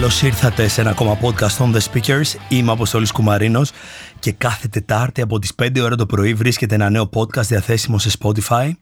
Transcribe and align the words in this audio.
Καλώς 0.00 0.22
ήρθατε 0.22 0.68
σε 0.68 0.80
ένα 0.80 0.90
ακόμα 0.90 1.18
podcast 1.20 1.56
on 1.56 1.74
the 1.74 1.80
speakers. 1.80 2.34
Είμαι 2.48 2.70
ο 2.70 2.72
Αποστόλης 2.72 3.12
Κουμαρίνος 3.12 3.70
και 4.18 4.32
κάθε 4.32 4.68
Τετάρτη 4.68 5.20
από 5.20 5.38
τις 5.38 5.52
5 5.62 5.80
ώρα 5.82 5.96
το 5.96 6.06
πρωί 6.06 6.34
βρίσκεται 6.34 6.74
ένα 6.74 6.90
νέο 6.90 7.08
podcast 7.14 7.44
διαθέσιμο 7.44 7.98
σε 7.98 8.10
Spotify, 8.18 8.72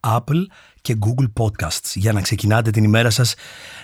Apple 0.00 0.42
και 0.80 0.96
Google 1.00 1.32
Podcasts 1.40 1.92
για 1.94 2.12
να 2.12 2.20
ξεκινάτε 2.20 2.70
την 2.70 2.84
ημέρα 2.84 3.10
σας 3.10 3.34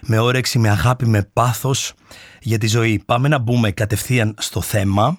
με 0.02 0.18
όρεξη, 0.18 0.58
με 0.58 0.68
αγάπη, 0.68 1.06
με 1.06 1.22
πάθος 1.32 1.92
για 2.40 2.58
τη 2.58 2.66
ζωή. 2.66 3.02
Πάμε 3.06 3.28
να 3.28 3.38
μπούμε 3.38 3.70
κατευθείαν 3.70 4.34
στο 4.38 4.60
θέμα. 4.60 5.18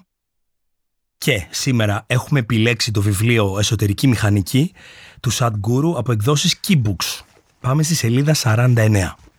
Και 1.18 1.46
σήμερα 1.50 2.04
έχουμε 2.06 2.40
επιλέξει 2.40 2.90
το 2.90 3.02
βιβλίο 3.02 3.58
Εσωτερική 3.58 4.06
Μηχανική 4.06 4.72
του 5.20 5.32
Sadhguru 5.32 5.94
από 5.96 6.12
εκδόσεις 6.12 6.60
Keybooks. 6.66 7.20
Πάμε 7.60 7.82
στη 7.82 7.94
σελίδα 7.94 8.34
49. 8.34 9.29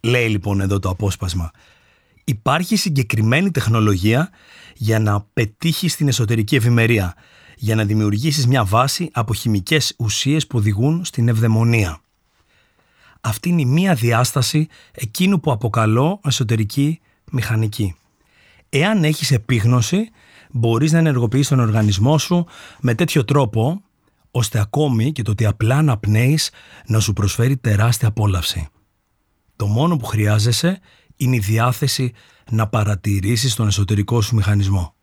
Λέει 0.00 0.28
λοιπόν 0.28 0.60
εδώ 0.60 0.78
το 0.78 0.88
απόσπασμα. 0.88 1.50
Υπάρχει 2.24 2.76
συγκεκριμένη 2.76 3.50
τεχνολογία 3.50 4.30
για 4.74 4.98
να 4.98 5.26
πετύχεις 5.32 5.96
την 5.96 6.08
εσωτερική 6.08 6.56
ευημερία, 6.56 7.14
για 7.56 7.74
να 7.74 7.84
δημιουργήσεις 7.84 8.46
μια 8.46 8.64
βάση 8.64 9.10
από 9.12 9.34
χημικές 9.34 9.94
ουσίες 9.98 10.46
που 10.46 10.58
οδηγούν 10.58 11.04
στην 11.04 11.28
ευδαιμονία. 11.28 12.00
Αυτή 13.20 13.48
είναι 13.48 13.60
η 13.60 13.64
μία 13.64 13.94
διάσταση 13.94 14.68
εκείνου 14.92 15.40
που 15.40 15.52
αποκαλώ 15.52 16.20
εσωτερική 16.24 17.00
μηχανική. 17.30 17.94
Εάν 18.68 19.04
έχεις 19.04 19.30
επίγνωση, 19.30 20.10
μπορείς 20.50 20.92
να 20.92 20.98
ενεργοποιείς 20.98 21.48
τον 21.48 21.60
οργανισμό 21.60 22.18
σου 22.18 22.46
με 22.80 22.94
τέτοιο 22.94 23.24
τρόπο, 23.24 23.82
ώστε 24.30 24.60
ακόμη 24.60 25.12
και 25.12 25.22
το 25.22 25.30
ότι 25.30 25.46
απλά 25.46 25.82
να 25.82 25.98
πνέεις 25.98 26.50
να 26.86 27.00
σου 27.00 27.12
προσφέρει 27.12 27.56
τεράστια 27.56 28.08
απόλαυση. 28.08 28.68
Το 29.60 29.66
μόνο 29.66 29.96
που 29.96 30.04
χρειάζεσαι 30.04 30.80
είναι 31.16 31.36
η 31.36 31.38
διάθεση 31.38 32.12
να 32.50 32.66
παρατηρήσεις 32.66 33.54
τον 33.54 33.66
εσωτερικό 33.66 34.20
σου 34.20 34.34
μηχανισμό. 34.34 34.94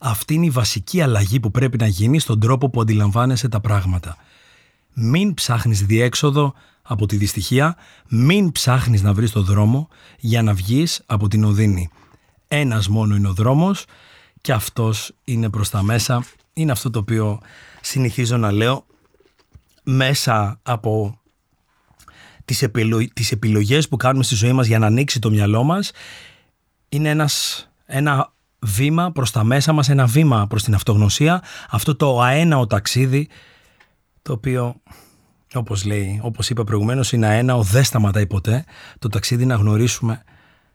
Αυτή 0.00 0.34
είναι 0.34 0.46
η 0.46 0.50
βασική 0.50 1.00
αλλαγή 1.00 1.40
που 1.40 1.50
πρέπει 1.50 1.78
να 1.78 1.86
γίνει 1.86 2.18
στον 2.18 2.40
τρόπο 2.40 2.70
που 2.70 2.80
αντιλαμβάνεσαι 2.80 3.48
τα 3.48 3.60
πράγματα. 3.60 4.16
Μην 4.94 5.34
ψάχνεις 5.34 5.86
διέξοδο 5.86 6.54
από 6.82 7.06
τη 7.06 7.16
δυστυχία, 7.16 7.76
μην 8.08 8.52
ψάχνεις 8.52 9.02
να 9.02 9.12
βρεις 9.12 9.30
το 9.30 9.42
δρόμο 9.42 9.88
για 10.18 10.42
να 10.42 10.54
βγεις 10.54 11.02
από 11.06 11.28
την 11.28 11.44
οδύνη. 11.44 11.90
Ένας 12.48 12.88
μόνο 12.88 13.16
είναι 13.16 13.28
ο 13.28 13.32
δρόμος 13.32 13.84
και 14.40 14.52
αυτός 14.52 15.12
είναι 15.24 15.50
προς 15.50 15.70
τα 15.70 15.82
μέσα. 15.82 16.24
Είναι 16.52 16.72
αυτό 16.72 16.90
το 16.90 16.98
οποίο 16.98 17.40
συνηθίζω 17.80 18.36
να 18.36 18.52
λέω 18.52 18.86
μέσα 19.82 20.60
από 20.62 21.17
τις, 22.48 22.62
επιλο... 22.62 23.08
τις 23.12 23.32
επιλογές 23.32 23.88
που 23.88 23.96
κάνουμε 23.96 24.24
στη 24.24 24.34
ζωή 24.34 24.52
μας 24.52 24.66
για 24.66 24.78
να 24.78 24.86
ανοίξει 24.86 25.18
το 25.18 25.30
μυαλό 25.30 25.62
μας 25.62 25.90
είναι 26.88 27.08
ένας, 27.08 27.66
ένα 27.84 28.32
βήμα 28.58 29.12
προς 29.12 29.30
τα 29.30 29.44
μέσα 29.44 29.72
μας, 29.72 29.88
ένα 29.88 30.06
βήμα 30.06 30.46
προς 30.46 30.62
την 30.62 30.74
αυτογνωσία, 30.74 31.42
αυτό 31.70 31.96
το 31.96 32.20
αέναο 32.20 32.66
ταξίδι 32.66 33.28
το 34.22 34.32
οποίο 34.32 34.74
όπως 35.54 35.84
λέει, 35.84 36.20
όπως 36.22 36.50
είπα 36.50 36.64
προηγουμένως 36.64 37.12
είναι 37.12 37.26
αέναο, 37.26 37.62
δεν 37.62 37.84
σταματάει 37.84 38.26
ποτέ 38.26 38.64
το 38.98 39.08
ταξίδι 39.08 39.46
να 39.46 39.54
γνωρίσουμε 39.54 40.22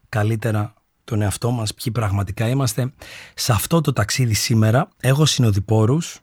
καλύτερα 0.10 0.74
τον 1.04 1.22
εαυτό 1.22 1.52
μας, 1.52 1.74
ποιοι 1.74 1.94
πραγματικά 1.94 2.48
είμαστε. 2.48 2.94
Σε 3.34 3.52
αυτό 3.52 3.82
το 3.82 3.94
ταξίδι 3.94 4.34
σήμερα 4.34 4.88
έχω 5.00 5.26
συνοδοιπόρους 5.26 6.20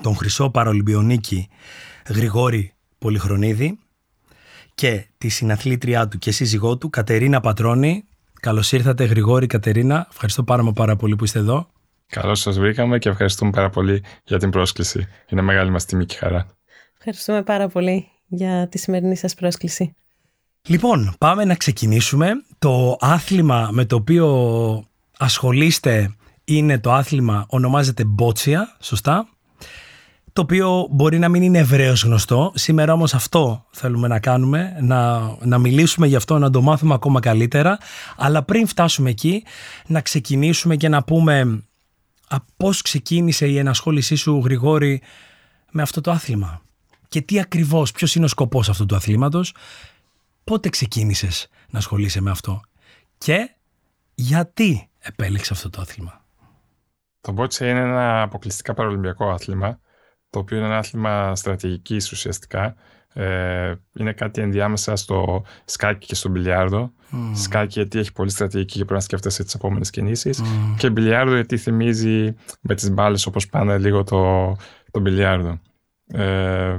τον 0.00 0.16
Χρυσό 0.16 0.50
Παρολυμπιονίκη 0.50 1.48
Γρηγόρη 2.08 2.74
Πολυχρονίδη 2.98 3.78
και 4.80 5.06
τη 5.18 5.28
συναθλήτριά 5.28 6.08
του 6.08 6.18
και 6.18 6.30
σύζυγό 6.30 6.76
του 6.76 6.90
Κατερίνα 6.90 7.40
Πατρώνη. 7.40 8.04
Καλώς 8.40 8.72
ήρθατε 8.72 9.04
Γρηγόρη 9.04 9.46
Κατερίνα. 9.46 10.06
Ευχαριστώ 10.10 10.42
πάρα, 10.42 10.72
πάρα 10.72 10.96
πολύ 10.96 11.16
που 11.16 11.24
είστε 11.24 11.38
εδώ. 11.38 11.68
Καλώς 12.06 12.40
σας 12.40 12.58
βρήκαμε 12.58 12.98
και 12.98 13.08
ευχαριστούμε 13.08 13.50
πάρα 13.50 13.70
πολύ 13.70 14.04
για 14.24 14.38
την 14.38 14.50
πρόσκληση. 14.50 15.06
Είναι 15.28 15.42
μεγάλη 15.42 15.70
μας 15.70 15.84
τιμή 15.84 16.04
και 16.04 16.16
χαρά. 16.16 16.46
Ευχαριστούμε 16.96 17.42
πάρα 17.42 17.68
πολύ 17.68 18.08
για 18.26 18.68
τη 18.68 18.78
σημερινή 18.78 19.16
σας 19.16 19.34
πρόσκληση. 19.34 19.94
Λοιπόν, 20.66 21.14
πάμε 21.18 21.44
να 21.44 21.54
ξεκινήσουμε. 21.54 22.30
Το 22.58 22.96
άθλημα 23.00 23.68
με 23.72 23.84
το 23.84 23.96
οποίο 23.96 24.84
ασχολείστε 25.18 26.14
είναι 26.44 26.78
το 26.78 26.92
άθλημα 26.92 27.46
ονομάζεται 27.48 28.04
μπότσια, 28.04 28.76
σωστά; 28.80 29.28
Το 30.32 30.40
οποίο 30.42 30.86
μπορεί 30.90 31.18
να 31.18 31.28
μην 31.28 31.42
είναι 31.42 31.58
ευρέως 31.58 32.04
γνωστό. 32.04 32.52
Σήμερα 32.54 32.92
όμως 32.92 33.14
αυτό 33.14 33.66
θέλουμε 33.70 34.08
να 34.08 34.20
κάνουμε, 34.20 34.76
να, 34.80 35.20
να 35.44 35.58
μιλήσουμε 35.58 36.06
γι' 36.06 36.16
αυτό, 36.16 36.38
να 36.38 36.50
το 36.50 36.62
μάθουμε 36.62 36.94
ακόμα 36.94 37.20
καλύτερα. 37.20 37.78
Αλλά 38.16 38.42
πριν 38.42 38.66
φτάσουμε 38.66 39.10
εκεί, 39.10 39.44
να 39.86 40.00
ξεκινήσουμε 40.00 40.76
και 40.76 40.88
να 40.88 41.02
πούμε 41.02 41.64
πώς 42.56 42.82
ξεκίνησε 42.82 43.46
η 43.46 43.58
ενασχόλησή 43.58 44.14
σου, 44.14 44.40
Γρηγόρη, 44.44 45.02
με 45.70 45.82
αυτό 45.82 46.00
το 46.00 46.10
άθλημα; 46.10 46.62
Και 47.08 47.20
τι 47.20 47.40
ακριβώς, 47.40 47.92
ποιος 47.92 48.14
είναι 48.14 48.24
ο 48.24 48.28
σκοπός 48.28 48.68
αυτού 48.68 48.86
του 48.86 48.96
αθλήματος, 48.96 49.54
πότε 50.44 50.68
ξεκίνησες 50.68 51.48
να 51.70 51.78
ασχολείσαι 51.78 52.20
με 52.20 52.30
αυτό; 52.30 52.60
Και 53.18 53.50
γιατί 54.14 54.88
επέλεξες 54.98 55.50
αυτό 55.50 55.70
το 55.70 55.80
άθλημα; 55.80 56.24
Το 57.20 57.32
μπότσια 57.32 57.68
είναι 57.68 57.80
ένα 57.80 58.22
αποκλειστικά 58.22 58.74
παρολυμπιακό 58.74 59.30
άθλημα 59.30 59.80
το 60.30 60.38
οποίο 60.38 60.56
είναι 60.56 60.66
ένα 60.66 60.76
άθλημα 60.76 61.36
στρατηγικής 61.36 62.12
ουσιαστικά. 62.12 62.74
Ε, 63.12 63.74
είναι 63.98 64.12
κάτι 64.12 64.40
ενδιάμεσα 64.40 64.96
στο 64.96 65.42
σκάκι 65.64 66.06
και 66.06 66.14
στο 66.14 66.28
μπιλιάρδο. 66.28 66.92
Mm. 67.12 67.30
Σκάκι 67.32 67.78
γιατί 67.78 67.98
έχει 67.98 68.12
πολύ 68.12 68.30
στρατηγική 68.30 68.72
και 68.72 68.78
πρέπει 68.78 68.92
να 68.92 69.00
σκέφτεσαι 69.00 69.44
τις 69.44 69.54
επόμενες 69.54 69.90
κινήσεις. 69.90 70.42
Mm. 70.42 70.74
Και 70.78 70.90
μπιλιάρδο 70.90 71.34
γιατί 71.34 71.56
θυμίζει 71.56 72.34
με 72.60 72.74
τις 72.74 72.90
μπάλες 72.90 73.26
όπως 73.26 73.46
πάνε 73.46 73.78
λίγο 73.78 74.04
το, 74.04 74.56
το 74.90 75.00
μπιλιάρδο. 75.00 75.60
Ε, 76.06 76.78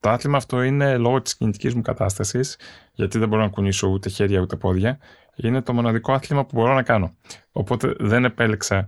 το 0.00 0.10
άθλημα 0.10 0.36
αυτό 0.36 0.62
είναι 0.62 0.96
λόγω 0.96 1.22
της 1.22 1.36
κινητικής 1.36 1.74
μου 1.74 1.82
κατάστασης, 1.82 2.56
γιατί 2.92 3.18
δεν 3.18 3.28
μπορώ 3.28 3.42
να 3.42 3.48
κουνήσω 3.48 3.88
ούτε 3.88 4.08
χέρια 4.08 4.40
ούτε 4.40 4.56
πόδια. 4.56 4.98
Είναι 5.36 5.62
το 5.62 5.72
μοναδικό 5.72 6.12
άθλημα 6.12 6.44
που 6.44 6.58
μπορώ 6.58 6.74
να 6.74 6.82
κάνω. 6.82 7.14
Οπότε 7.52 7.94
δεν 7.98 8.24
επέλεξα 8.24 8.86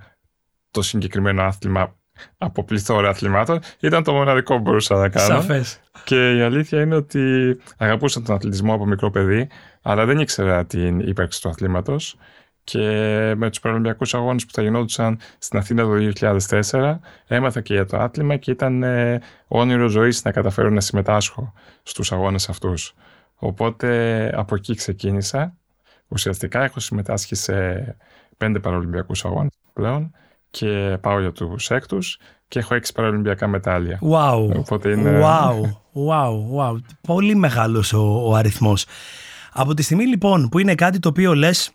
το 0.71 0.83
συγκεκριμένο 0.83 1.43
άθλημα 1.43 2.00
από 2.39 2.65
πληθώρα 2.65 3.09
αθλημάτων. 3.09 3.61
Ήταν 3.81 4.03
το 4.03 4.13
μοναδικό 4.13 4.55
που 4.55 4.61
μπορούσα 4.61 4.95
να 4.95 5.09
κάνω. 5.09 5.41
Σαφές. 5.41 5.81
Και 6.05 6.37
η 6.37 6.41
αλήθεια 6.41 6.81
είναι 6.81 6.95
ότι 6.95 7.57
αγαπούσα 7.77 8.23
τον 8.23 8.35
αθλητισμό 8.35 8.75
από 8.75 8.87
μικρό 8.87 9.11
παιδί, 9.11 9.49
αλλά 9.83 10.05
δεν 10.05 10.19
ήξερα 10.19 10.65
την 10.67 11.01
ύπαρξη 11.01 11.43
του 11.43 11.49
αθλήματος. 11.49 12.17
Και 12.65 12.79
με 13.37 13.49
τους 13.49 13.61
Παραλυμπιακού 13.61 14.05
Αγώνες 14.13 14.47
που 14.47 14.53
θα 14.53 14.63
γινόντουσαν 14.63 15.19
στην 15.39 15.59
Αθήνα 15.59 15.83
το 15.83 16.13
2004, 16.71 16.99
έμαθα 17.27 17.61
και 17.61 17.75
για 17.75 17.85
το 17.85 17.97
άθλημα 17.97 18.37
και 18.37 18.51
ήταν 18.51 18.83
ε, 18.83 19.21
όνειρο 19.49 19.89
ζωής 19.89 20.25
να 20.25 20.33
καταφέρω 20.33 20.71
να 20.71 20.81
συμμετάσχω 20.81 21.53
στους 21.83 22.13
αγώνες 22.13 22.49
αυτούς. 22.49 22.95
Οπότε 23.35 24.31
από 24.35 24.55
εκεί 24.55 24.75
ξεκίνησα. 24.75 25.55
Ουσιαστικά 26.09 26.65
έχω 26.65 26.81
συμμετάσχει 26.81 27.35
σε 27.35 27.97
πέντε 28.37 28.59
Παραλυμπιακού 28.59 29.13
Αγώνες 29.23 29.53
πλέον 29.73 30.13
και 30.51 30.99
πάω 31.01 31.21
για 31.21 31.33
τους 31.33 31.71
έκτους 31.71 32.19
και 32.49 32.59
έχω 32.59 32.75
έξι 32.75 32.93
παραολυμπιακά 32.93 33.49
μετάλλια. 33.49 33.99
Wow, 34.03 34.57
Οπότε 34.57 34.91
είναι... 34.91 35.21
wow, 35.23 35.61
wow, 36.09 36.33
wow. 36.59 36.77
Πολύ 37.01 37.35
μεγάλος 37.35 37.93
ο, 37.93 38.29
ο 38.29 38.35
αριθμός. 38.35 38.85
Από 39.53 39.75
τη 39.75 39.83
στιγμή 39.83 40.07
λοιπόν 40.07 40.49
που 40.49 40.59
είναι 40.59 40.75
κάτι 40.75 40.99
το 40.99 41.09
οποίο 41.09 41.35
λες 41.35 41.71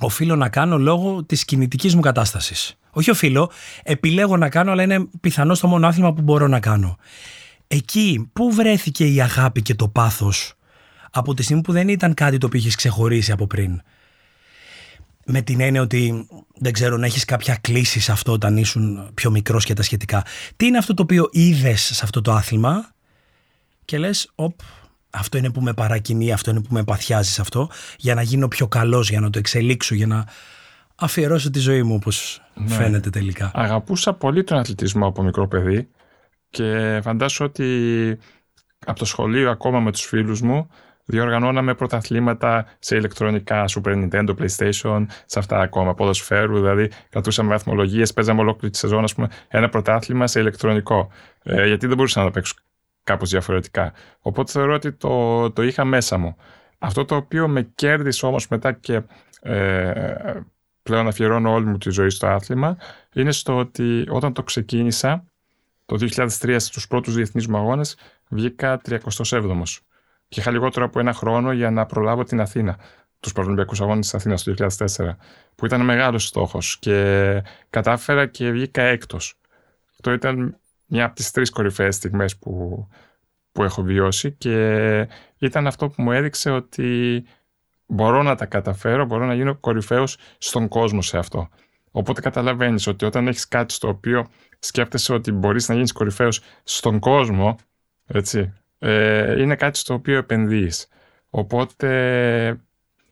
οφείλω 0.00 0.36
να 0.36 0.48
κάνω 0.48 0.78
λόγω 0.78 1.24
της 1.24 1.44
κινητικής 1.44 1.94
μου 1.94 2.00
κατάστασης. 2.00 2.78
Όχι 2.90 3.10
οφείλω, 3.10 3.50
επιλέγω 3.82 4.36
να 4.36 4.48
κάνω 4.48 4.70
αλλά 4.70 4.82
είναι 4.82 5.08
πιθανό 5.20 5.54
το 5.54 5.66
μόνο 5.66 5.86
άθλημα 5.86 6.12
που 6.12 6.22
μπορώ 6.22 6.46
να 6.46 6.60
κάνω. 6.60 6.96
Εκεί 7.66 8.30
πού 8.32 8.52
βρέθηκε 8.52 9.06
η 9.06 9.20
αγάπη 9.20 9.62
και 9.62 9.74
το 9.74 9.88
πάθος 9.88 10.54
από 11.10 11.34
τη 11.34 11.42
στιγμή 11.42 11.62
που 11.62 11.72
δεν 11.72 11.88
ήταν 11.88 12.14
κάτι 12.14 12.38
το 12.38 12.46
οποίο 12.46 12.58
είχες 12.58 12.74
ξεχωρίσει 12.74 13.32
από 13.32 13.46
πριν; 13.46 13.82
Με 15.26 15.40
την 15.40 15.60
έννοια 15.60 15.82
ότι 15.82 16.26
δεν 16.54 16.72
ξέρω 16.72 16.96
να 16.96 17.06
έχεις 17.06 17.24
κάποια 17.24 17.58
κλίση 17.60 18.00
σε 18.00 18.12
αυτό 18.12 18.32
όταν 18.32 18.56
ήσουν 18.56 19.10
πιο 19.14 19.30
μικρός 19.30 19.64
και 19.64 19.74
τα 19.74 19.82
σχετικά. 19.82 20.24
Τι 20.56 20.66
είναι 20.66 20.78
αυτό 20.78 20.94
το 20.94 21.02
οποίο 21.02 21.28
είδες 21.32 21.80
σε 21.80 22.00
αυτό 22.04 22.20
το 22.20 22.32
άθλημα 22.32 22.92
και 23.84 23.98
λες, 23.98 24.30
οπ, 24.34 24.60
αυτό 25.10 25.38
είναι 25.38 25.50
που 25.50 25.60
με 25.60 25.72
παρακινεί, 25.72 26.32
αυτό 26.32 26.50
είναι 26.50 26.60
που 26.60 26.74
με 26.74 26.84
παθιάζει 26.84 27.30
σε 27.30 27.40
αυτό, 27.40 27.70
για 27.96 28.14
να 28.14 28.22
γίνω 28.22 28.48
πιο 28.48 28.68
καλός, 28.68 29.10
για 29.10 29.20
να 29.20 29.30
το 29.30 29.38
εξελίξω, 29.38 29.94
για 29.94 30.06
να 30.06 30.24
αφιερώσω 30.94 31.50
τη 31.50 31.58
ζωή 31.58 31.82
μου 31.82 31.94
όπως 31.94 32.42
ναι. 32.54 32.68
φαίνεται 32.68 33.10
τελικά. 33.10 33.50
Αγαπούσα 33.54 34.12
πολύ 34.12 34.44
τον 34.44 34.58
αθλητισμό 34.58 35.06
από 35.06 35.22
μικρό 35.22 35.48
παιδί 35.48 35.88
και 36.50 37.00
φαντάσου 37.02 37.44
ότι 37.44 38.18
από 38.86 38.98
το 38.98 39.04
σχολείο 39.04 39.50
ακόμα 39.50 39.80
με 39.80 39.92
τους 39.92 40.02
φίλους 40.02 40.40
μου 40.40 40.68
διοργανώναμε 41.04 41.74
πρωταθλήματα 41.74 42.66
σε 42.78 42.96
ηλεκτρονικά, 42.96 43.64
Super 43.68 43.92
Nintendo, 43.92 44.34
PlayStation, 44.38 45.04
σε 45.26 45.38
αυτά 45.38 45.60
ακόμα, 45.60 45.94
ποδοσφαίρου, 45.94 46.56
δηλαδή 46.56 46.90
κρατούσαμε 47.10 47.48
βαθμολογίες, 47.48 48.12
παίζαμε 48.12 48.40
ολόκληρη 48.40 48.72
τη 48.72 48.78
σεζόν, 48.78 49.04
πούμε, 49.14 49.28
ένα 49.48 49.68
πρωτάθλημα 49.68 50.26
σε 50.26 50.40
ηλεκτρονικό, 50.40 51.10
ε, 51.42 51.66
γιατί 51.66 51.86
δεν 51.86 51.96
μπορούσα 51.96 52.20
να 52.20 52.26
το 52.26 52.32
παίξω 52.32 52.54
κάπως 53.04 53.30
διαφορετικά. 53.30 53.92
Οπότε 54.20 54.52
θεωρώ 54.52 54.74
ότι 54.74 54.92
το, 54.92 55.50
το 55.50 55.62
είχα 55.62 55.84
μέσα 55.84 56.18
μου. 56.18 56.36
Αυτό 56.78 57.04
το 57.04 57.16
οποίο 57.16 57.48
με 57.48 57.62
κέρδισε 57.74 58.26
όμως 58.26 58.48
μετά 58.48 58.72
και 58.72 59.02
ε, 59.40 60.14
πλέον 60.82 61.06
αφιερώνω 61.06 61.52
όλη 61.52 61.66
μου 61.66 61.78
τη 61.78 61.90
ζωή 61.90 62.10
στο 62.10 62.26
άθλημα 62.26 62.76
είναι 63.14 63.32
στο 63.32 63.56
ότι 63.56 64.06
όταν 64.08 64.32
το 64.32 64.42
ξεκίνησα 64.42 65.24
το 65.84 66.08
2003 66.16 66.56
στους 66.58 66.86
πρώτους 66.86 67.14
διεθνείς 67.14 67.46
μου 67.46 67.56
αγώνες 67.56 67.96
βγήκα 68.28 68.80
37ος 68.88 68.98
και 70.34 70.40
είχα 70.40 70.50
λιγότερο 70.50 70.84
από 70.84 71.00
ένα 71.00 71.12
χρόνο 71.12 71.52
για 71.52 71.70
να 71.70 71.86
προλάβω 71.86 72.22
την 72.22 72.40
Αθήνα 72.40 72.78
τους 73.20 73.32
Παραλυμπιακούς 73.32 73.80
Αγώνες 73.80 74.10
της 74.10 74.14
Αθήνας 74.14 74.42
το 74.42 74.54
2004, 74.96 75.16
που 75.54 75.66
ήταν 75.66 75.80
μεγάλος 75.80 76.26
στόχος 76.26 76.78
και 76.78 77.42
κατάφερα 77.70 78.26
και 78.26 78.50
βγήκα 78.50 78.82
έκτος. 78.82 79.34
Αυτό 79.90 80.12
ήταν 80.12 80.56
μια 80.86 81.04
από 81.04 81.14
τις 81.14 81.30
τρεις 81.30 81.50
κορυφαίες 81.50 81.94
στιγμές 81.94 82.36
που, 82.36 82.86
που 83.52 83.62
έχω 83.62 83.82
βιώσει 83.82 84.32
και 84.32 85.08
ήταν 85.38 85.66
αυτό 85.66 85.88
που 85.88 86.02
μου 86.02 86.12
έδειξε 86.12 86.50
ότι 86.50 87.22
μπορώ 87.86 88.22
να 88.22 88.34
τα 88.34 88.46
καταφέρω, 88.46 89.04
μπορώ 89.04 89.26
να 89.26 89.34
γίνω 89.34 89.54
κορυφαίος 89.54 90.16
στον 90.38 90.68
κόσμο 90.68 91.02
σε 91.02 91.18
αυτό. 91.18 91.48
Οπότε 91.90 92.20
καταλαβαίνεις 92.20 92.86
ότι 92.86 93.04
όταν 93.04 93.28
έχεις 93.28 93.48
κάτι 93.48 93.72
στο 93.72 93.88
οποίο 93.88 94.26
σκέφτεσαι 94.58 95.12
ότι 95.12 95.32
μπορείς 95.32 95.68
να 95.68 95.74
γίνεις 95.74 95.92
κορυφαίος 95.92 96.40
στον 96.62 96.98
κόσμο, 96.98 97.56
έτσι, 98.06 98.52
ε, 98.84 99.42
είναι 99.42 99.56
κάτι 99.56 99.78
στο 99.78 99.94
οποίο 99.94 100.16
επενδύεις. 100.16 100.86
Οπότε 101.30 101.88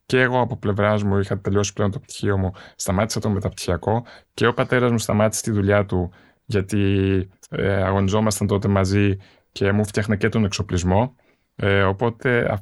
και 0.06 0.20
εγώ 0.20 0.40
από 0.40 0.56
πλευράς 0.56 1.02
μου 1.02 1.18
είχα 1.18 1.40
τελειώσει 1.40 1.72
πλέον 1.72 1.90
το 1.90 1.98
πτυχίο 1.98 2.38
μου, 2.38 2.52
σταμάτησα 2.76 3.20
το 3.20 3.30
μεταπτυχιακό 3.30 4.04
και 4.34 4.46
ο 4.46 4.54
πατέρας 4.54 4.90
μου 4.90 4.98
σταμάτησε 4.98 5.42
τη 5.42 5.50
δουλειά 5.50 5.86
του 5.86 6.12
γιατί 6.44 7.28
ε, 7.50 7.82
αγωνιζόμασταν 7.82 8.46
τότε 8.46 8.68
μαζί 8.68 9.16
και 9.52 9.72
μου 9.72 9.86
φτιάχνε 9.86 10.16
και 10.16 10.28
τον 10.28 10.44
εξοπλισμό. 10.44 11.16
Ε, 11.56 11.82
οπότε 11.82 12.58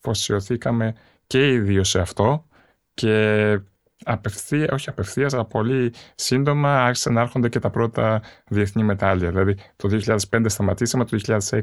αφοσιωθήκαμε 0.00 0.94
και 1.26 1.52
οι 1.52 1.58
δύο 1.58 1.84
σε 1.84 2.00
αυτό 2.00 2.46
και 2.94 3.58
απευθεία, 4.04 4.68
όχι 4.72 4.88
απευθείας, 4.88 5.34
αλλά 5.34 5.44
πολύ 5.44 5.92
σύντομα 6.14 6.84
άρχισαν 6.84 7.12
να 7.12 7.20
έρχονται 7.20 7.48
και 7.48 7.58
τα 7.58 7.70
πρώτα 7.70 8.22
διεθνή 8.48 8.82
μετάλλια. 8.82 9.28
Δηλαδή 9.28 9.56
το 9.76 9.88
2005 10.30 10.44
σταματήσαμε, 10.46 11.04
το 11.04 11.18
2006 11.48 11.60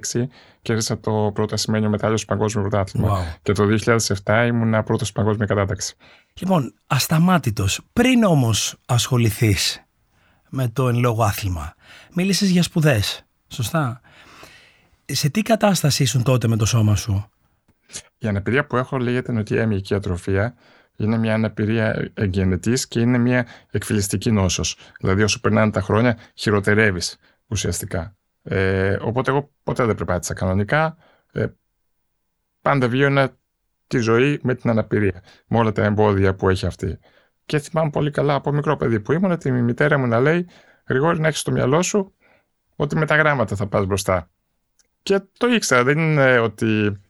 κέρδισα 0.62 1.00
το 1.00 1.32
πρώτο 1.34 1.54
ασημένιο 1.54 1.90
μετάλλιο 1.90 2.18
στο 2.18 2.26
Παγκόσμιο 2.36 2.68
Πρωτάθλημα. 2.70 3.38
Και 3.42 3.52
το 3.52 3.68
2007 4.24 4.46
ήμουν 4.48 4.84
πρώτος 4.84 5.08
στην 5.08 5.22
Παγκόσμια 5.22 5.46
Κατάταξη. 5.46 5.96
Λοιπόν, 6.40 6.74
ασταμάτητος. 6.88 7.82
Πριν 7.94 8.24
όμως 8.24 8.76
ασχοληθείς 8.86 9.84
με 10.50 10.68
το 10.68 10.88
εν 10.88 11.00
λόγω 11.00 11.24
άθλημα, 11.24 11.74
μίλησες 12.14 12.50
για 12.50 12.64
σπουδές. 12.64 13.24
Σωστά; 13.48 14.02
Σε 15.06 15.30
τι 15.30 15.42
κατάσταση 15.42 16.04
ήσουν 16.04 16.24
τότε 16.24 16.48
με 16.48 16.56
το 16.56 16.66
σώμα 16.66 16.96
σου, 16.96 17.30
Η 18.18 18.28
αναπηρία 18.28 18.66
που 18.66 18.78
έχω 18.78 18.98
λέγεται 18.98 19.32
νοτιέμικη 19.32 19.94
ατροφία 19.94 20.56
είναι 21.00 21.18
μια 21.18 21.34
αναπηρία 21.34 22.12
εγγενετής 22.14 22.88
και 22.88 23.00
είναι 23.00 23.18
μια 23.18 23.48
εκφυλιστική 23.72 24.32
νόσος. 24.32 24.78
Δηλαδή, 25.00 25.24
όσο 25.24 25.40
περνάνε 25.40 25.72
τα 25.72 25.82
χρόνια, 25.82 26.18
χειροτερεύεις 26.34 27.18
ουσιαστικά. 27.48 28.16
Ε, 28.44 28.98
οπότε, 29.02 29.32
εγώ 29.32 29.52
ποτέ 29.64 29.86
δεν 29.86 29.96
περπάτησα 29.96 30.34
κανονικά. 30.34 30.98
Ε, 31.32 31.46
πάντα 32.62 32.88
βίωνα 32.88 33.38
τη 33.88 33.98
ζωή 33.98 34.40
με 34.44 34.56
την 34.56 34.70
αναπηρία, 34.70 35.24
με 35.48 35.58
όλα 35.58 35.72
τα 35.72 35.84
εμπόδια 35.84 36.36
που 36.36 36.50
έχει 36.50 36.66
αυτή. 36.66 37.00
Και 37.46 37.60
θυμάμαι 37.60 37.90
πολύ 37.90 38.12
καλά 38.12 38.34
από 38.34 38.52
μικρό 38.52 38.76
παιδί 38.76 39.00
που 39.00 39.12
ήμουν, 39.12 39.38
τη 39.38 39.52
μητέρα 39.52 39.98
μου 39.98 40.08
να 40.08 40.20
λέει: 40.20 40.48
Γρηγόρη, 40.88 41.20
να 41.20 41.28
έχεις 41.28 41.40
στο 41.40 41.52
μυαλό 41.52 41.82
σου 41.82 42.14
ότι 42.76 42.96
με 42.96 43.06
τα 43.06 43.16
γράμματα 43.16 43.56
θα 43.56 43.68
πας 43.68 43.86
μπροστά. 43.86 44.30
Και 45.04 45.20
το 45.38 45.48
ήξερα, 45.48 45.84
δεν 45.84 45.98
είναι 45.98 46.40
ότι 46.40 47.02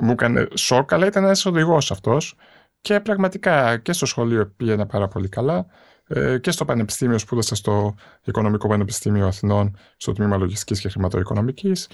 μου 0.00 0.10
έκανε 0.10 0.48
σοκ, 0.54 0.92
αλλά 0.92 1.06
ήταν 1.06 1.24
ένας 1.24 1.46
οδηγός 1.46 1.90
αυτός 1.90 2.36
και 2.86 3.00
πραγματικά 3.00 3.76
και 3.76 3.92
στο 3.92 4.06
σχολείο 4.06 4.52
πήγαινα 4.56 4.86
πάρα 4.86 5.08
πολύ 5.08 5.28
καλά 5.28 5.66
ε, 6.06 6.38
και 6.38 6.50
στο 6.50 6.64
πανεπιστήμιο 6.64 7.18
σπούδασα 7.18 7.54
στο 7.54 7.94
Οικονομικό 8.24 8.68
Πανεπιστήμιο 8.68 9.26
Αθηνών 9.26 9.76
στο 9.96 10.12
τμήμα 10.12 10.36
Λογιστικής 10.36 10.80
και 10.80 10.88
Χρηματοοικονομικής. 10.88 11.88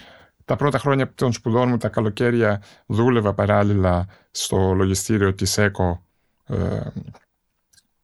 Τα 0.44 0.56
πρώτα 0.56 0.78
χρόνια 0.78 1.12
των 1.14 1.32
σπουδών 1.32 1.68
μου, 1.68 1.76
τα 1.76 1.88
καλοκαίρια, 1.88 2.62
δούλευα 2.86 3.34
παράλληλα 3.34 4.06
στο 4.30 4.72
λογιστήριο 4.72 5.34
της 5.34 5.58
ΕΚΟ, 5.58 6.04
ε, 6.46 6.80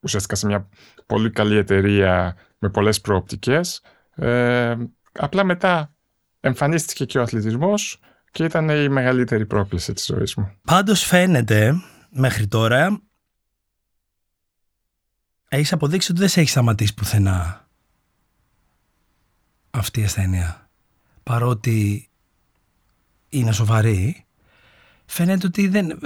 ουσιαστικά 0.01 0.35
σε 0.35 0.47
μια 0.47 0.69
πολύ 1.07 1.31
καλή 1.31 1.57
εταιρεία 1.57 2.37
με 2.59 2.69
πολλές 2.69 3.01
προοπτικές. 3.01 3.83
Ε, 4.15 4.75
απλά 5.13 5.45
μετά 5.45 5.95
εμφανίστηκε 6.41 7.05
και 7.05 7.19
ο 7.19 7.23
αθλητισμός 7.23 8.01
και 8.31 8.45
ήταν 8.45 8.69
η 8.69 8.89
μεγαλύτερη 8.89 9.47
πρόκληση 9.47 9.93
της 9.93 10.05
ζωής 10.05 10.35
μου. 10.35 10.53
Πάντως 10.65 11.05
φαίνεται 11.05 11.75
μέχρι 12.11 12.47
τώρα 12.47 13.01
έχεις 15.49 15.73
αποδείξει 15.73 16.11
ότι 16.11 16.21
δεν 16.21 16.29
σε 16.29 16.41
έχει 16.41 16.49
σταματήσει 16.49 16.95
πουθενά 16.95 17.69
αυτή 19.71 20.01
η 20.01 20.05
ασθένεια. 20.05 20.69
Παρότι 21.23 22.09
είναι 23.29 23.53
σοβαρή, 23.53 24.25
φαίνεται 25.07 25.47
ότι 25.47 25.69
δεν... 25.69 25.99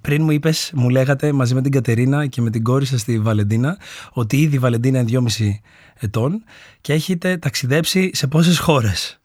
Πριν 0.00 0.22
μου 0.22 0.30
είπες, 0.30 0.70
μου 0.74 0.88
λέγατε 0.88 1.32
μαζί 1.32 1.54
με 1.54 1.62
την 1.62 1.72
Κατερίνα 1.72 2.26
και 2.26 2.40
με 2.40 2.50
την 2.50 2.62
κόρη 2.62 2.84
σας 2.84 3.04
τη 3.04 3.18
Βαλεντίνα, 3.18 3.78
ότι 4.12 4.40
ήδη 4.40 4.56
η 4.56 4.58
Βαλεντίνα 4.58 4.98
είναι 4.98 5.22
2,5 5.38 5.50
ετών 5.94 6.44
και 6.80 6.92
έχετε 6.92 7.36
ταξιδέψει 7.36 8.10
σε 8.14 8.26
πόσες 8.26 8.58
χώρες. 8.58 9.20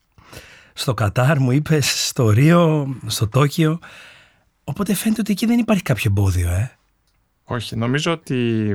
Στο 0.72 0.94
Κατάρ 0.94 1.38
μου 1.38 1.50
είπες, 1.50 2.06
στο 2.06 2.30
Ρίο, 2.30 2.94
στο 3.06 3.28
Τόκιο. 3.28 3.78
Οπότε 4.64 4.94
φαίνεται 4.94 5.20
ότι 5.20 5.32
εκεί 5.32 5.46
δεν 5.46 5.58
υπάρχει 5.58 5.82
κάποιο 5.82 6.10
εμπόδιο, 6.10 6.50
ε. 6.50 6.78
Όχι, 7.44 7.76
νομίζω 7.76 8.12
ότι. 8.12 8.74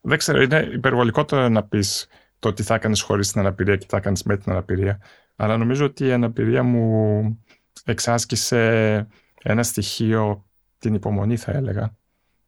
Δεν 0.00 0.18
ξέρω, 0.18 0.42
είναι 0.42 0.68
υπερβολικό 0.72 1.24
το 1.24 1.48
να 1.48 1.62
πεις 1.62 2.06
το 2.38 2.52
τι 2.52 2.62
θα 2.62 2.74
έκανες 2.74 3.00
χωρίς 3.00 3.30
την 3.32 3.40
αναπηρία 3.40 3.76
και 3.76 3.84
τι 3.84 3.90
θα 3.90 3.96
έκανες 3.96 4.22
με 4.22 4.36
την 4.36 4.52
αναπηρία. 4.52 5.00
Αλλά 5.36 5.56
νομίζω 5.56 5.84
ότι 5.84 6.06
η 6.06 6.12
αναπηρία 6.12 6.62
μου 6.62 7.44
εξάσκησε 7.84 9.06
ένα 9.42 9.62
στοιχείο, 9.62 10.44
την 10.78 10.94
υπομονή 10.94 11.36
θα 11.36 11.52
έλεγα, 11.52 11.96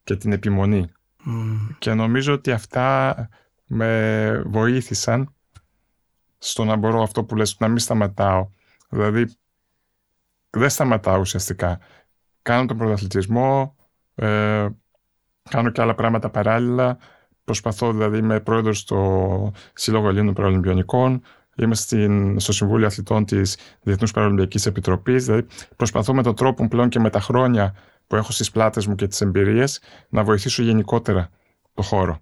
και 0.05 0.17
την 0.17 0.33
επιμονή. 0.33 0.93
Και 1.79 1.95
νομίζω 1.95 2.33
ότι 2.33 2.51
αυτά 2.51 3.15
με 3.67 4.43
βοήθησαν 4.47 5.35
στο 6.39 6.65
να 6.65 6.77
μπορώ 6.77 7.03
αυτό 7.03 7.25
που 7.25 7.37
λες, 7.37 7.57
να 7.59 7.69
μην 7.69 7.79
σταματάω. 7.79 8.49
Δηλαδή, 8.89 9.37
δεν 10.51 10.71
σταματάω 10.71 11.21
ουσιαστικά 11.21 11.79
κάνω 12.43 12.67
τον 12.67 12.77
πρωταθλητισμό, 12.77 13.77
ε, 14.15 14.69
κάνω 15.51 15.71
και 15.71 15.81
άλλα 15.81 15.95
πράγματα 15.95 16.31
παράλληλα. 16.31 16.99
Προσπαθώ 17.45 17.93
δηλαδή, 17.93 18.19
είμαι 18.19 18.41
πρόεδρος 18.41 18.79
στο 18.79 19.53
Σύλλογο 19.75 20.09
Ελλήνων 20.09 20.35
Παραλυμπιονικών, 20.35 21.23
είμαι 21.57 21.75
στην, 21.75 22.41
στο 22.41 22.53
Συμβούλιο 22.53 22.87
Αθλητών 22.87 23.25
της 23.25 23.57
Διεθνούς 23.83 24.11
Παραλυμπιακής 24.11 24.67
Επιτροπής, 24.67 25.25
δηλαδή 25.25 25.47
προσπαθώ 25.77 26.15
με 26.15 26.23
τον 26.23 26.35
τρόπο 26.35 26.69
πλέον 26.69 26.89
και 26.89 26.99
με 26.99 27.11
τα 27.11 27.21
χρόνια 27.21 27.75
που 28.07 28.17
έχω 28.17 28.33
στις 28.33 28.51
πλάτες 28.51 28.87
μου 28.87 28.95
και 28.95 29.07
τις 29.07 29.21
εμπειρίες 29.21 29.81
να 30.09 30.25
βοηθήσω 30.25 30.63
γενικότερα 30.63 31.31
το 31.75 31.83
χώρο. 31.83 32.21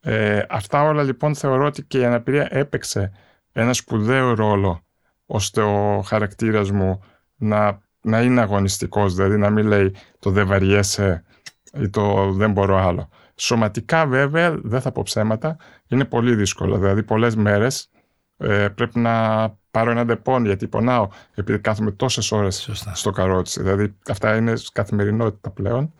Ε, 0.00 0.42
αυτά 0.48 0.82
όλα 0.82 1.02
λοιπόν 1.02 1.34
θεωρώ 1.34 1.66
ότι 1.66 1.84
και 1.84 1.98
η 1.98 2.04
αναπηρία 2.04 2.48
έπαιξε 2.50 3.12
ένα 3.52 3.72
σπουδαίο 3.72 4.34
ρόλο 4.34 4.84
ώστε 5.26 5.62
ο 5.62 6.02
χαρακτήρας 6.02 6.70
μου 6.70 7.02
να 7.36 7.81
να 8.02 8.22
είναι 8.22 8.40
αγωνιστικός, 8.40 9.14
δηλαδή 9.14 9.36
να 9.36 9.50
μην 9.50 9.66
λέει 9.66 9.94
το 10.18 10.30
δεν 10.30 10.46
βαριέσαι 10.46 11.24
ή 11.72 11.88
το 11.88 12.32
δεν 12.32 12.52
μπορώ 12.52 12.76
άλλο. 12.76 13.08
Σωματικά 13.34 14.06
βέβαια, 14.06 14.58
δεν 14.62 14.80
θα 14.80 14.92
πω 14.92 15.02
ψέματα, 15.02 15.56
είναι 15.88 16.04
πολύ 16.04 16.34
δύσκολο. 16.34 16.78
Δηλαδή 16.78 17.02
πολλές 17.02 17.36
μέρες 17.36 17.90
ε, 18.36 18.68
πρέπει 18.68 18.98
να 18.98 19.48
πάρω 19.70 19.90
ένα 19.90 20.04
Ντεπόν 20.04 20.44
γιατί 20.44 20.68
πονάω 20.68 21.08
επειδή 21.34 21.58
κάθομαι 21.58 21.90
τόσες 21.90 22.32
ώρες 22.32 22.70
στο 22.92 23.10
καρότσι. 23.10 23.60
Δηλαδή 23.60 23.94
αυτά 24.08 24.36
είναι 24.36 24.52
καθημερινότητα 24.72 25.50
πλέον. 25.50 25.92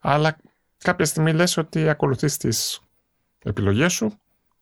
Αλλά 0.00 0.36
κάποια 0.78 1.04
στιγμή 1.04 1.32
λες 1.32 1.56
ότι 1.56 1.88
ακολουθείς 1.88 2.36
τις 2.36 2.80
επιλογές 3.44 3.92
σου 3.92 4.12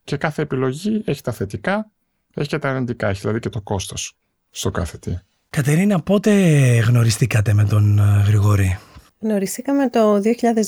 και 0.05 0.17
κάθε 0.17 0.43
επιλογή 0.43 1.03
έχει 1.07 1.23
τα 1.23 1.33
θετικά, 1.33 1.91
έχει 2.35 2.49
και 2.49 2.59
τα 2.59 2.71
αρνητικά, 2.71 3.09
έχει 3.09 3.21
δηλαδή 3.21 3.39
και 3.39 3.49
το 3.49 3.61
κόστος 3.61 4.17
στο 4.51 4.71
κάθε 4.71 4.99
τι. 4.99 5.19
Κατερίνα, 5.51 6.01
πότε 6.01 6.31
γνωριστήκατε 6.79 7.53
με 7.53 7.65
τον 7.65 7.99
ε, 7.99 8.23
Γρηγόρη; 8.27 8.79
Γνωριστήκαμε 9.19 9.89
το 9.89 10.21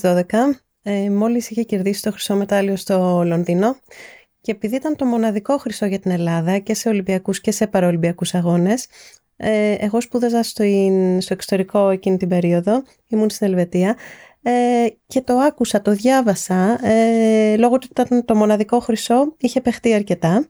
2012, 0.03 0.23
ε, 0.83 1.11
μόλις 1.11 1.51
είχε 1.51 1.63
κερδίσει 1.63 2.03
το 2.03 2.11
χρυσό 2.11 2.35
μετάλλιο 2.35 2.77
στο 2.77 3.23
Λονδίνο 3.27 3.77
και 4.41 4.51
επειδή 4.51 4.77
ήταν 4.77 4.97
το 4.97 5.05
μοναδικό 5.05 5.59
χρυσό 5.59 5.87
για 5.87 5.99
την 5.99 6.11
Ελλάδα 6.11 6.59
και 6.59 6.75
σε 6.75 6.89
Ολυμπιακούς 6.89 7.41
και 7.41 7.51
σε 7.51 7.67
παραολυμπιακούς 7.67 8.35
αγώνες, 8.35 8.87
ε, 9.37 9.75
εγώ 9.79 10.01
σπούδαζα 10.01 10.43
στο, 10.43 10.65
στο 11.19 11.33
εξωτερικό 11.35 11.89
εκείνη 11.89 12.17
την 12.17 12.29
περίοδο, 12.29 12.83
ήμουν 13.09 13.31
στην 13.31 13.47
Ελβετία 13.47 13.97
ε, 14.43 14.87
και 15.07 15.21
το 15.21 15.35
άκουσα, 15.39 15.83
το 15.83 15.93
διάβασα, 15.93 16.87
ε, 16.87 17.57
λόγω 17.57 17.75
ότι 17.75 17.89
ήταν 17.91 18.25
το 18.25 18.35
μοναδικό 18.35 18.79
χρυσό, 18.81 19.35
είχε 19.39 19.61
παιχτεί 19.61 19.95
αρκετά, 19.95 20.47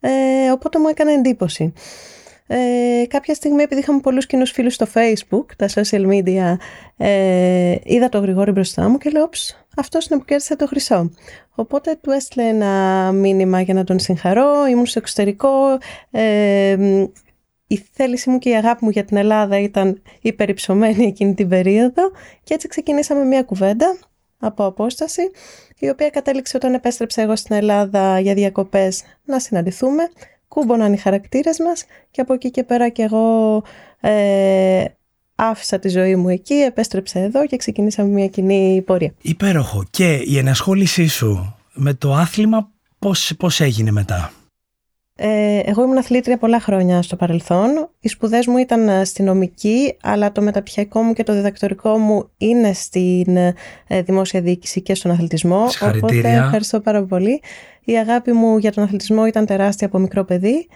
ε, 0.00 0.50
οπότε 0.50 0.78
μου 0.78 0.88
έκανε 0.88 1.12
εντύπωση. 1.12 1.72
Ε, 2.50 3.06
κάποια 3.08 3.34
στιγμή 3.34 3.62
επειδή 3.62 3.80
είχαμε 3.80 4.00
πολλούς 4.00 4.26
κοινούς 4.26 4.50
φίλους 4.50 4.74
στο 4.74 4.86
facebook, 4.94 5.44
τα 5.56 5.68
social 5.74 6.06
media, 6.08 6.56
ε, 6.96 7.76
είδα 7.82 8.08
το 8.08 8.18
Γρηγόρη 8.18 8.50
μπροστά 8.50 8.88
μου 8.88 8.98
και 8.98 9.10
λέω 9.10 9.28
αυτός 9.76 10.06
είναι 10.06 10.18
που 10.18 10.24
κέρδισε 10.24 10.56
το 10.56 10.66
χρυσό. 10.66 11.10
Οπότε 11.54 11.98
του 12.00 12.10
έστειλε 12.10 12.48
ένα 12.48 13.12
μήνυμα 13.12 13.60
για 13.60 13.74
να 13.74 13.84
τον 13.84 13.98
συγχαρώ, 13.98 14.66
ήμουν 14.66 14.86
στο 14.86 14.98
εξωτερικό, 14.98 15.48
ε, 16.10 16.76
η 17.66 17.86
θέληση 17.92 18.30
μου 18.30 18.38
και 18.38 18.48
η 18.48 18.54
αγάπη 18.56 18.84
μου 18.84 18.90
για 18.90 19.04
την 19.04 19.16
Ελλάδα 19.16 19.58
ήταν 19.60 20.02
υπερυψωμένη 20.20 21.06
εκείνη 21.06 21.34
την 21.34 21.48
περίοδο 21.48 22.10
και 22.44 22.54
έτσι 22.54 22.68
ξεκινήσαμε 22.68 23.24
μια 23.24 23.42
κουβέντα 23.42 23.98
από 24.38 24.64
απόσταση 24.64 25.30
η 25.78 25.88
οποία 25.88 26.10
κατέληξε 26.10 26.56
όταν 26.56 26.74
επέστρεψα 26.74 27.22
εγώ 27.22 27.36
στην 27.36 27.56
Ελλάδα 27.56 28.20
για 28.20 28.34
διακοπές 28.34 29.02
να 29.24 29.38
συναντηθούμε 29.38 30.02
κούμποναν 30.48 30.92
οι 30.92 30.96
χαρακτήρες 30.96 31.58
μας 31.58 31.84
και 32.10 32.20
από 32.20 32.32
εκεί 32.34 32.50
και 32.50 32.64
πέρα 32.64 32.88
και 32.88 33.02
εγώ 33.02 33.62
ε, 34.00 34.84
άφησα 35.34 35.78
τη 35.78 35.88
ζωή 35.88 36.16
μου 36.16 36.28
εκεί, 36.28 36.54
επέστρεψα 36.54 37.20
εδώ 37.20 37.46
και 37.46 37.56
ξεκινήσαμε 37.56 38.08
μια 38.08 38.26
κοινή 38.26 38.82
πορεία. 38.86 39.12
Υπέροχο. 39.22 39.84
Και 39.90 40.14
η 40.14 40.38
ενασχόλησή 40.38 41.06
σου 41.06 41.56
με 41.72 41.94
το 41.94 42.14
άθλημα 42.14 42.70
πώς, 42.98 43.32
πώς 43.38 43.60
έγινε 43.60 43.90
μετά; 43.90 44.32
Ε, 45.20 45.60
εγώ 45.64 45.82
ήμουν 45.82 45.98
αθλήτρια 45.98 46.38
πολλά 46.38 46.60
χρόνια 46.60 47.02
στο 47.02 47.16
παρελθόν. 47.16 47.90
Οι 48.00 48.08
σπουδές 48.08 48.46
μου 48.46 48.56
ήταν 48.56 48.88
αστυνομική, 48.88 49.96
αλλά 50.02 50.32
το 50.32 50.42
μεταπτυχιακό 50.42 51.02
μου 51.02 51.12
και 51.12 51.22
το 51.22 51.32
διδακτορικό 51.32 51.98
μου 51.98 52.30
είναι 52.36 52.72
στην 52.72 53.36
ε, 53.36 53.54
δημόσια 54.02 54.40
διοίκηση 54.40 54.80
και 54.82 54.94
στον 54.94 55.10
αθλητισμό. 55.10 55.66
Οπότε 55.96 56.28
ευχαριστώ 56.28 56.80
πάρα 56.80 57.04
πολύ. 57.04 57.42
Η 57.84 57.98
αγάπη 57.98 58.32
μου 58.32 58.58
για 58.58 58.72
τον 58.72 58.84
αθλητισμό 58.84 59.26
ήταν 59.26 59.46
τεράστια 59.46 59.86
από 59.86 59.98
μικρό 59.98 60.24
παιδί. 60.24 60.68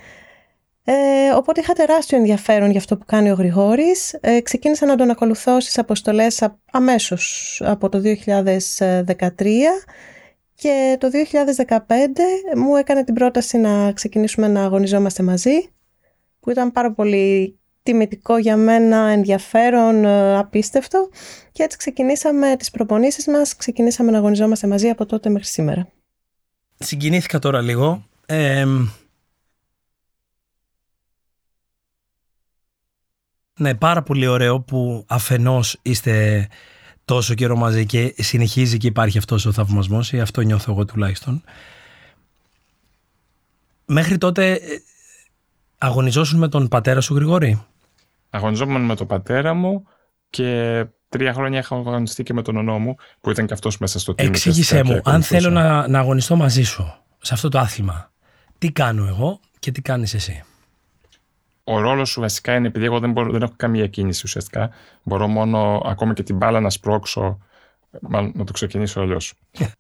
Ε, 0.84 0.92
οπότε 1.36 1.60
είχα 1.60 1.72
τεράστιο 1.72 2.18
ενδιαφέρον 2.18 2.70
για 2.70 2.78
αυτό 2.78 2.96
που 2.96 3.04
κάνει 3.06 3.30
ο 3.30 3.34
Γρηγόρης. 3.34 4.12
Ε, 4.20 4.40
ξεκίνησα 4.40 4.86
να 4.86 4.96
τον 4.96 5.10
ακολουθώ 5.10 5.60
στις 5.60 5.78
αποστολές 5.78 6.48
αμέσως 6.72 7.60
από 7.64 7.88
το 7.88 8.00
2013 8.00 9.28
και 10.62 10.96
το 11.00 11.08
2015 11.68 11.78
μου 12.56 12.76
έκανε 12.76 13.04
την 13.04 13.14
πρόταση 13.14 13.58
να 13.58 13.92
ξεκινήσουμε 13.92 14.48
να 14.48 14.64
αγωνιζόμαστε 14.64 15.22
μαζί 15.22 15.70
που 16.40 16.50
ήταν 16.50 16.72
πάρα 16.72 16.92
πολύ 16.92 17.58
τιμητικό 17.82 18.38
για 18.38 18.56
μένα, 18.56 18.96
ενδιαφέρον, 18.96 20.04
ε, 20.04 20.38
απίστευτο 20.38 21.08
και 21.52 21.62
έτσι 21.62 21.76
ξεκινήσαμε 21.76 22.56
τις 22.56 22.70
προπονήσεις 22.70 23.26
μας, 23.26 23.56
ξεκινήσαμε 23.56 24.10
να 24.10 24.18
αγωνιζόμαστε 24.18 24.66
μαζί 24.66 24.88
από 24.88 25.06
τότε 25.06 25.30
μέχρι 25.30 25.46
σήμερα. 25.46 25.88
Συγκινήθηκα 26.78 27.38
τώρα 27.38 27.60
λίγο. 27.60 28.06
Ε, 28.26 28.64
ναι, 33.58 33.74
πάρα 33.74 34.02
πολύ 34.02 34.26
ωραίο 34.26 34.60
που 34.60 35.04
αφενός 35.08 35.78
είστε 35.82 36.48
τόσο 37.04 37.34
καιρό 37.34 37.56
μαζί 37.56 37.86
και 37.86 38.14
συνεχίζει 38.18 38.76
και 38.76 38.86
υπάρχει 38.86 39.18
αυτός 39.18 39.46
ο 39.46 39.52
θαυμασμός 39.52 40.12
ή 40.12 40.20
αυτό 40.20 40.40
νιώθω 40.40 40.72
εγώ 40.72 40.84
τουλάχιστον. 40.84 41.42
Μέχρι 43.86 44.18
τότε 44.18 44.52
ε, 44.52 44.58
αγωνιζόσουν 45.78 46.38
με 46.38 46.48
τον 46.48 46.68
πατέρα 46.68 47.00
σου 47.00 47.14
Γρηγόρη; 47.14 47.64
Αγωνιζόμουν 48.30 48.80
με 48.84 48.96
τον 48.96 49.06
πατέρα 49.06 49.54
μου 49.54 49.86
και 50.30 50.84
τρία 51.08 51.32
χρόνια 51.32 51.58
είχα 51.58 51.76
αγωνιστεί 51.76 52.22
και 52.22 52.32
με 52.32 52.42
τον 52.42 52.56
ονό 52.56 52.78
μου 52.78 52.94
που 53.20 53.30
ήταν 53.30 53.46
και 53.46 53.52
αυτός 53.52 53.78
μέσα 53.78 53.98
στο 53.98 54.12
team. 54.12 54.24
Εξήγησέ 54.24 54.82
μου, 54.82 55.00
αν 55.04 55.22
θέλω 55.22 55.50
να, 55.50 55.88
να 55.88 55.98
αγωνιστώ 55.98 56.36
μαζί 56.36 56.62
σου 56.62 56.94
σε 57.18 57.34
αυτό 57.34 57.48
το 57.48 57.58
άθλημα, 57.58 58.12
τι 58.58 58.72
κάνω 58.72 59.06
εγώ 59.06 59.40
και 59.58 59.72
τι 59.72 59.82
κάνεις 59.82 60.14
εσύ; 60.14 60.44
Ο 61.64 61.80
ρόλος 61.80 62.08
σου 62.08 62.20
βασικά 62.20 62.54
είναι 62.54 62.66
επειδή 62.66 62.84
εγώ 62.84 62.98
δεν, 62.98 63.12
μπορώ, 63.12 63.32
δεν 63.32 63.42
έχω 63.42 63.52
καμία 63.56 63.86
κίνηση 63.86 64.22
ουσιαστικά. 64.24 64.70
Μπορώ 65.02 65.26
μόνο 65.26 65.82
ακόμα 65.84 66.12
και 66.12 66.22
την 66.22 66.36
μπάλα 66.36 66.60
να 66.60 66.70
σπρώξω. 66.70 67.38
Μάλλον 68.00 68.32
να 68.34 68.44
το 68.44 68.52
ξεκινήσω 68.52 69.00
αλλιώς. 69.00 69.34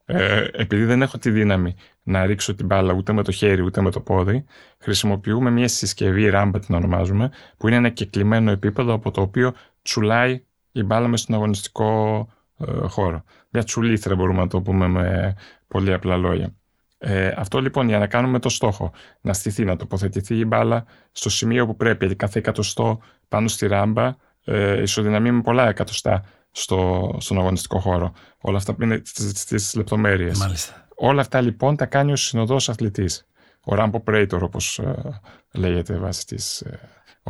ε, 0.04 0.46
επειδή 0.52 0.84
δεν 0.84 1.02
έχω 1.02 1.18
τη 1.18 1.30
δύναμη 1.30 1.74
να 2.02 2.26
ρίξω 2.26 2.54
την 2.54 2.66
μπάλα 2.66 2.92
ούτε 2.92 3.12
με 3.12 3.22
το 3.22 3.32
χέρι 3.32 3.62
ούτε 3.62 3.80
με 3.80 3.90
το 3.90 4.00
πόδι, 4.00 4.44
χρησιμοποιούμε 4.78 5.50
μια 5.50 5.68
συσκευή 5.68 6.28
ράμπα 6.28 6.58
την 6.58 6.74
ονομάζουμε, 6.74 7.30
που 7.56 7.66
είναι 7.66 7.76
ένα 7.76 7.88
κεκλειμένο 7.88 8.50
επίπεδο 8.50 8.92
από 8.92 9.10
το 9.10 9.20
οποίο 9.20 9.54
τσουλάει 9.82 10.42
η 10.72 10.82
μπάλα 10.82 11.08
μες 11.08 11.20
στον 11.20 11.34
αγωνιστικό 11.34 12.28
ε, 12.58 12.86
χώρο. 12.86 13.24
Μια 13.50 13.62
τσουλήθρα 13.62 14.14
μπορούμε 14.14 14.38
να 14.38 14.48
το 14.48 14.60
πούμε 14.60 14.88
με 14.88 15.34
πολύ 15.68 15.92
απλά 15.92 16.16
λόγια. 16.16 16.54
Ε, 17.04 17.34
αυτό 17.36 17.60
λοιπόν 17.60 17.88
για 17.88 17.98
να 17.98 18.06
κάνουμε 18.06 18.38
το 18.38 18.48
στόχο, 18.48 18.92
να 19.20 19.32
στηθεί, 19.32 19.64
να 19.64 19.76
τοποθετηθεί 19.76 20.36
η 20.36 20.44
μπάλα 20.46 20.84
στο 21.12 21.30
σημείο 21.30 21.66
που 21.66 21.76
πρέπει, 21.76 21.98
γιατί 21.98 22.16
κάθε 22.16 22.38
εκατοστό 22.38 23.00
πάνω 23.28 23.48
στη 23.48 23.66
ράμπα 23.66 24.14
ε, 24.44 24.82
ισοδυναμεί 24.82 25.30
με 25.30 25.40
πολλά 25.40 25.68
εκατοστά 25.68 26.24
στο, 26.50 27.10
στον 27.20 27.38
αγωνιστικό 27.38 27.78
χώρο. 27.78 28.12
Όλα 28.40 28.56
αυτά 28.56 28.74
που 28.74 28.82
είναι 28.82 29.02
στις 29.04 29.74
λεπτομέρειες. 29.74 30.74
Όλα 30.94 31.20
αυτά 31.20 31.40
λοιπόν 31.40 31.76
τα 31.76 31.86
κάνει 31.86 32.12
ο 32.12 32.16
συνοδός 32.16 32.68
αθλητής. 32.68 33.26
Ο 33.64 33.74
ramp 33.78 33.90
operator, 34.04 34.40
όπως 34.40 34.78
ε, 34.78 35.20
λέγεται 35.52 35.96
βάσει 35.96 36.26
της 36.26 36.60
ε, 36.60 36.80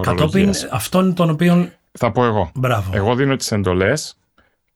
Κατόπιν 0.00 0.52
αυτόν 0.71 1.14
τον 1.14 1.31
οποίο. 1.31 1.71
Θα 1.93 2.12
πω 2.12 2.25
εγώ. 2.25 2.50
Μπράβο. 2.55 2.91
Εγώ 2.95 3.14
δίνω 3.14 3.37
τις 3.37 3.52
εντολές 3.52 4.17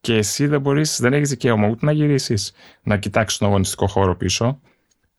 και 0.01 0.15
εσύ 0.15 0.47
δεν 0.47 0.61
μπορείς, 0.61 0.99
δεν 0.99 1.13
έχεις 1.13 1.29
δικαίωμα 1.29 1.67
ούτε 1.67 1.85
να 1.85 1.91
γυρίσεις 1.91 2.51
να 2.83 2.97
κοιτάξεις 2.97 3.39
τον 3.39 3.47
αγωνιστικό 3.47 3.87
χώρο 3.87 4.15
πίσω, 4.15 4.59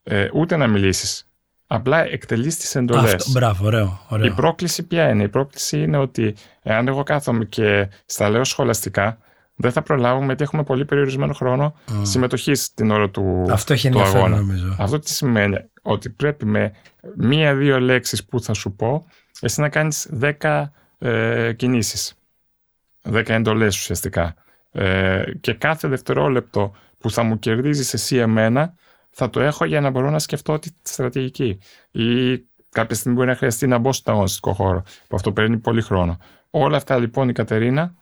ε, 0.03 0.29
ούτε 0.33 0.57
να 0.57 0.67
μιλήσεις. 0.67 1.23
Απλά 1.67 2.05
εκτελείς 2.05 2.57
τις 2.57 2.75
εντολές. 2.75 3.31
Μπράβο, 3.33 3.67
ωραίο, 3.67 4.01
ωραίο. 4.09 4.27
Η 4.27 4.31
πρόκληση 4.31 4.83
ποια 4.83 5.09
είναι; 5.09 5.23
Η 5.23 5.29
πρόκληση 5.29 5.83
είναι 5.83 5.97
ότι 5.97 6.35
εάν 6.63 6.89
εγώ 6.89 7.03
κάθομαι 7.03 7.45
και 7.45 7.89
στα 8.07 8.29
λέω 8.29 8.45
σχολαστικά, 8.45 9.19
δεν 9.61 9.73
θα 9.73 9.83
προλάβουμε 9.83 10.27
γιατί 10.27 10.43
έχουμε 10.43 10.63
πολύ 10.63 10.85
περιορισμένο 10.85 11.33
χρόνο 11.33 11.75
mm. 11.89 11.93
συμμετοχής 12.03 12.75
την 12.75 12.91
ώρα 12.91 13.11
του, 13.11 13.47
Αυτό 13.51 13.73
έχει 13.73 13.91
του 13.91 14.01
αγώνα. 14.01 14.37
Νομίζω. 14.37 14.77
Αυτό 14.79 14.99
τι 14.99 15.11
σημαίνει, 15.11 15.57
ότι 15.83 16.11
πρέπει 16.11 16.47
με 16.47 16.73
μία-δύο 17.17 17.81
λέξεις 17.81 18.25
που 18.25 18.41
θα 18.41 18.55
σου 18.55 18.73
πω, 18.73 19.07
εσύ 19.41 19.61
να 19.61 19.69
κάνεις 19.69 20.07
δέκα 20.11 20.73
ε, 20.99 21.53
κινήσεις. 21.53 22.15
Δέκα 23.03 23.35
εντολές 23.35 23.77
ουσιαστικά. 23.77 24.35
Ε, 24.73 25.23
και 25.41 25.53
κάθε 25.53 25.89
δευτερόλεπτο 25.89 26.73
που 26.99 27.11
θα 27.11 27.23
μου 27.23 27.39
κερδίζεις 27.39 27.95
εσύ 27.95 28.17
εμένα, 28.17 28.75
θα 29.11 29.31
το 29.31 29.41
έχω 29.41 29.65
για 29.65 29.81
να 29.81 29.91
μπορώ 29.91 30.11
να 30.11 30.19
σκεφτώ 30.19 30.59
τη 30.59 30.69
στρατηγική. 30.83 31.59
Ή 31.91 32.39
κάποια 32.71 32.97
στιγμή 32.97 33.17
μπορεί 33.17 33.29
να 33.29 33.37
χρειαστεί 33.37 33.67
να 33.67 33.79
μπω 33.79 33.93
στον 33.93 34.15
αγωνιστικό 34.15 34.53
χώρο, 34.53 34.83
που 35.09 35.17
αυτό 35.17 35.33
παίρνει 35.33 35.59
πολύ 35.59 35.83
χρόνο. 35.83 36.19
Όλα 36.51 36.77
αυτά 36.77 36.99
λοιπόν 36.99 37.29
η 37.29 37.33
Κατερίνα, 37.33 37.95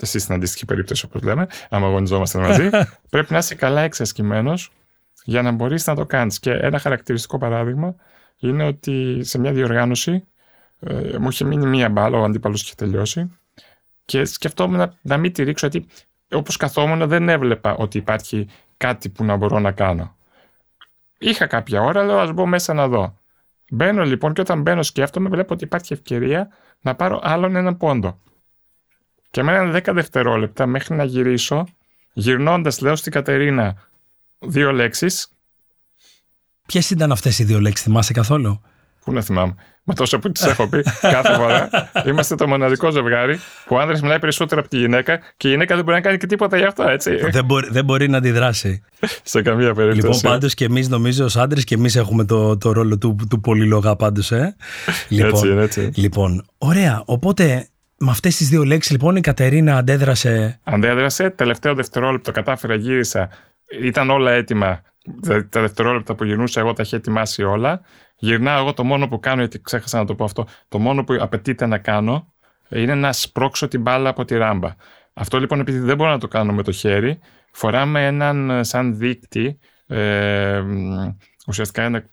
εσύ 0.00 0.18
στην 0.18 0.34
αντίστοιχη 0.34 0.64
περίπτωση 0.64 1.04
όπως 1.04 1.22
λέμε, 1.22 1.46
άμα 1.70 1.86
αγωνιζόμαστε 1.86 2.38
μαζί, 2.38 2.68
πρέπει 3.10 3.32
να 3.32 3.38
είσαι 3.38 3.54
καλά 3.54 3.80
εξασκημένο 3.80 4.54
για 5.24 5.42
να 5.42 5.50
μπορείς 5.50 5.86
να 5.86 5.94
το 5.94 6.06
κάνεις. 6.06 6.38
Και 6.38 6.50
ένα 6.50 6.78
χαρακτηριστικό 6.78 7.38
παράδειγμα 7.38 7.94
είναι 8.38 8.64
ότι 8.64 9.20
σε 9.24 9.38
μια 9.38 9.52
διοργάνωση 9.52 10.24
ε, 10.80 11.18
μου 11.18 11.28
είχε 11.28 11.44
μείνει 11.44 11.66
μία 11.66 11.88
μπάλα, 11.88 12.18
ο 12.18 12.24
αντίπαλος 12.24 12.62
είχε 12.62 12.74
τελειώσει 12.76 13.38
και 14.04 14.24
σκεφτόμουν 14.24 14.78
να, 14.78 14.92
να 15.02 15.16
μην 15.16 15.32
τη 15.32 15.42
ρίξω 15.42 15.66
γιατί 15.66 15.88
όπως 16.32 16.56
καθόμουν 16.56 17.08
δεν 17.08 17.28
έβλεπα 17.28 17.74
ότι 17.74 17.98
υπάρχει 17.98 18.48
κάτι 18.76 19.08
που 19.08 19.24
να 19.24 19.36
μπορώ 19.36 19.58
να 19.58 19.72
κάνω. 19.72 20.16
Είχα 21.18 21.46
κάποια 21.46 21.80
ώρα, 21.80 22.04
λέω 22.04 22.18
ας 22.18 22.32
μπω 22.32 22.46
μέσα 22.46 22.74
να 22.74 22.88
δω. 22.88 23.18
Μπαίνω 23.70 24.04
λοιπόν 24.04 24.32
και 24.32 24.40
όταν 24.40 24.60
μπαίνω 24.62 24.82
σκέφτομαι, 24.82 25.28
βλέπω 25.28 25.54
ότι 25.54 25.64
υπάρχει 25.64 25.92
ευκαιρία 25.92 26.48
να 26.80 26.94
πάρω 26.94 27.20
άλλον 27.22 27.56
έναν 27.56 27.76
πόντο. 27.76 28.20
Και 29.30 29.42
με 29.42 29.52
έναν 29.54 29.76
10 29.76 29.92
δευτερόλεπτα 29.94 30.66
μέχρι 30.66 30.94
να 30.94 31.04
γυρίσω, 31.04 31.66
γυρνώντας, 32.12 32.80
λέω 32.80 32.96
στην 32.96 33.12
Κατερίνα 33.12 33.88
δύο 34.38 34.72
λέξεις. 34.72 35.32
Ποιες 36.66 36.90
ήταν 36.90 37.12
αυτές 37.12 37.38
οι 37.38 37.44
δύο 37.44 37.60
λέξεις, 37.60 37.84
θυμάσαι 37.84 38.12
καθόλου; 38.12 38.62
Πού 39.04 39.12
να 39.12 39.20
θυμάμαι. 39.20 39.54
Με 39.90 39.94
τόσο 39.94 40.18
που 40.18 40.32
τις 40.32 40.44
έχω 40.44 40.68
πει 40.68 40.82
κάθε 41.00 41.34
φορά. 41.34 41.68
Είμαστε 42.06 42.34
το 42.34 42.48
μοναδικό 42.48 42.90
ζευγάρι 42.90 43.40
που 43.66 43.76
ο 43.76 43.78
άντρα 43.78 43.98
μιλάει 44.02 44.18
περισσότερο 44.18 44.60
από 44.60 44.70
τη 44.70 44.78
γυναίκα 44.78 45.20
και 45.36 45.48
η 45.48 45.50
γυναίκα 45.50 45.74
δεν 45.74 45.84
μπορεί 45.84 45.96
να 45.96 46.02
κάνει 46.02 46.16
και 46.16 46.26
τίποτα 46.26 46.56
γι' 46.56 46.64
αυτό, 46.64 46.88
έτσι. 46.88 47.16
Δεν 47.30 47.44
μπορεί, 47.44 47.68
δεν 47.70 47.84
μπορεί 47.84 48.08
να 48.08 48.16
αντιδράσει. 48.16 48.82
Σε 49.22 49.42
καμία 49.42 49.74
περίπτωση. 49.74 50.16
Λοιπόν, 50.16 50.32
πάντως 50.32 50.54
και 50.54 50.64
εμείς 50.64 50.88
νομίζω 50.88 51.24
ως 51.24 51.36
άντρες 51.36 51.64
και 51.64 51.74
εμείς 51.74 51.96
έχουμε 51.96 52.24
το, 52.24 52.58
το 52.58 52.72
ρόλο 52.72 52.98
του, 52.98 53.16
του 53.30 53.40
πολυλογά 53.40 53.96
πάντως, 53.96 54.32
ε. 54.32 54.56
Λοιπόν, 55.08 55.58
έτσι, 55.58 55.80
έτσι. 55.80 56.00
Λοιπόν, 56.00 56.44
ωραία. 56.58 57.02
Οπότε 57.04 57.68
με 57.98 58.10
αυτές 58.10 58.36
τις 58.36 58.48
δύο 58.48 58.64
λέξεις, 58.64 58.92
λοιπόν, 58.92 59.16
η 59.16 59.20
Κατερίνα 59.20 59.76
αντέδρασε. 59.76 60.60
Αντέδρασε. 60.62 61.30
Τελευταίο 61.30 61.74
δευτερόλεπτο 61.74 62.32
κατάφερα, 62.32 62.74
γύρισα. 62.74 63.28
Ήταν 63.82 64.10
όλα 64.10 64.30
έτοιμα. 64.30 64.80
Τα 65.48 65.60
δευτερόλεπτα 65.60 66.14
που 66.14 66.24
γυρνούσα, 66.24 66.60
εγώ 66.60 66.72
τα 66.72 66.82
είχε 66.82 66.96
ετοιμάσει 66.96 67.42
όλα. 67.42 67.80
Γυρνάω 68.16 68.60
εγώ 68.60 68.74
το 68.74 68.84
μόνο 68.84 69.08
που 69.08 69.20
κάνω, 69.20 69.40
γιατί 69.40 69.60
ξέχασα 69.60 69.98
να 69.98 70.04
το 70.04 70.14
πω 70.14 70.24
αυτό, 70.24 70.46
το 70.68 70.78
μόνο 70.78 71.04
που 71.04 71.16
απαιτείται 71.20 71.66
να 71.66 71.78
κάνω 71.78 72.32
είναι 72.68 72.94
να 72.94 73.12
σπρώξω 73.12 73.68
την 73.68 73.80
μπάλα 73.80 74.08
από 74.08 74.24
τη 74.24 74.36
ράμπα. 74.36 74.74
Αυτό 75.12 75.40
λοιπόν 75.40 75.60
επειδή 75.60 75.78
δεν 75.78 75.96
μπορώ 75.96 76.10
να 76.10 76.18
το 76.18 76.28
κάνω 76.28 76.52
με 76.52 76.62
το 76.62 76.72
χέρι, 76.72 77.18
φοράμε 77.52 78.06
έναν 78.06 78.64
σαν 78.64 78.96
δείκτη, 78.96 79.58
ε, 79.86 80.62
ουσιαστικά 81.46 81.82
ένα 81.82 82.04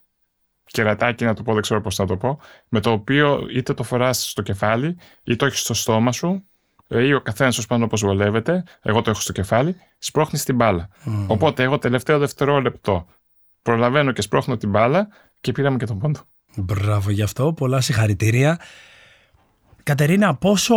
κερατάκι, 0.65 1.25
να 1.25 1.33
το 1.33 1.43
πω, 1.43 1.53
δεν 1.53 1.61
ξέρω 1.61 1.81
πώς 1.81 1.97
να 1.97 2.05
το 2.05 2.17
πω, 2.17 2.39
με 2.69 2.79
το 2.79 2.91
οποίο 2.91 3.47
είτε 3.51 3.73
το 3.73 3.83
φοράς 3.83 4.29
στο 4.29 4.41
κεφάλι, 4.41 4.97
είτε 5.23 5.35
το 5.35 5.45
έχει 5.45 5.57
στο 5.57 5.73
στόμα 5.73 6.11
σου, 6.11 6.29
ε, 6.29 6.54
ή 6.87 7.13
ο 7.13 7.21
καθένας 7.21 7.57
ως 7.57 7.65
πάνω 7.65 7.85
όπως 7.85 8.01
βολεύεται. 8.01 8.63
Εγώ 8.81 9.01
το 9.01 9.09
έχω 9.09 9.19
στο 9.19 9.31
κεφάλι, 9.31 9.75
σπρώχνει 9.97 10.39
την 10.39 10.55
μπάλα. 10.55 10.89
Οπότε 11.27 11.63
εγώ 11.63 11.77
τελευταίο 11.77 12.19
δευτερόλεπτο 12.19 13.07
προλαβαίνω 13.61 14.11
και 14.11 14.21
σπρώχνω 14.21 14.57
την 14.57 14.69
μπάλα 14.69 15.07
και 15.41 15.51
πήραμε 15.51 15.77
και 15.77 15.85
τον 15.85 15.99
πόντο. 15.99 16.19
Μπράβο 16.55 17.11
γι' 17.11 17.21
αυτό. 17.21 17.53
Πολλά 17.53 17.81
συγχαρητήρια. 17.81 18.59
Κατερίνα, 19.83 20.35
πόσο 20.35 20.75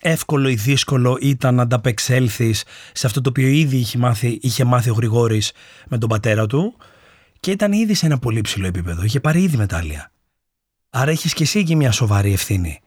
εύκολο 0.00 0.48
ή 0.48 0.54
δύσκολο 0.54 1.18
ήταν 1.20 1.54
να 1.54 1.62
ανταπεξέλθεις 1.62 2.64
σε 2.92 3.06
αυτό 3.06 3.20
το 3.20 3.28
οποίο 3.28 3.46
ήδη 3.46 3.76
είχε 3.76 3.98
μάθει, 3.98 4.38
είχε 4.42 4.64
μάθει 4.64 4.90
ο 4.90 4.92
Γρηγόρης 4.92 5.52
με 5.86 5.98
τον 5.98 6.08
πατέρα 6.08 6.46
του 6.46 6.76
και 7.40 7.50
ήταν 7.50 7.72
ήδη 7.72 7.94
σε 7.94 8.06
ένα 8.06 8.18
πολύ 8.18 8.40
ψηλό 8.40 8.66
επίπεδο. 8.66 9.02
Είχε 9.02 9.20
πάρει 9.20 9.42
ήδη 9.42 9.56
μετάλλια. 9.56 10.12
Άρα 10.90 11.10
έχεις 11.10 11.32
και 11.32 11.42
εσύ 11.42 11.64
και 11.64 11.76
μια 11.76 11.92
σοβαρή 11.92 12.32
ευθύνη 12.32 12.80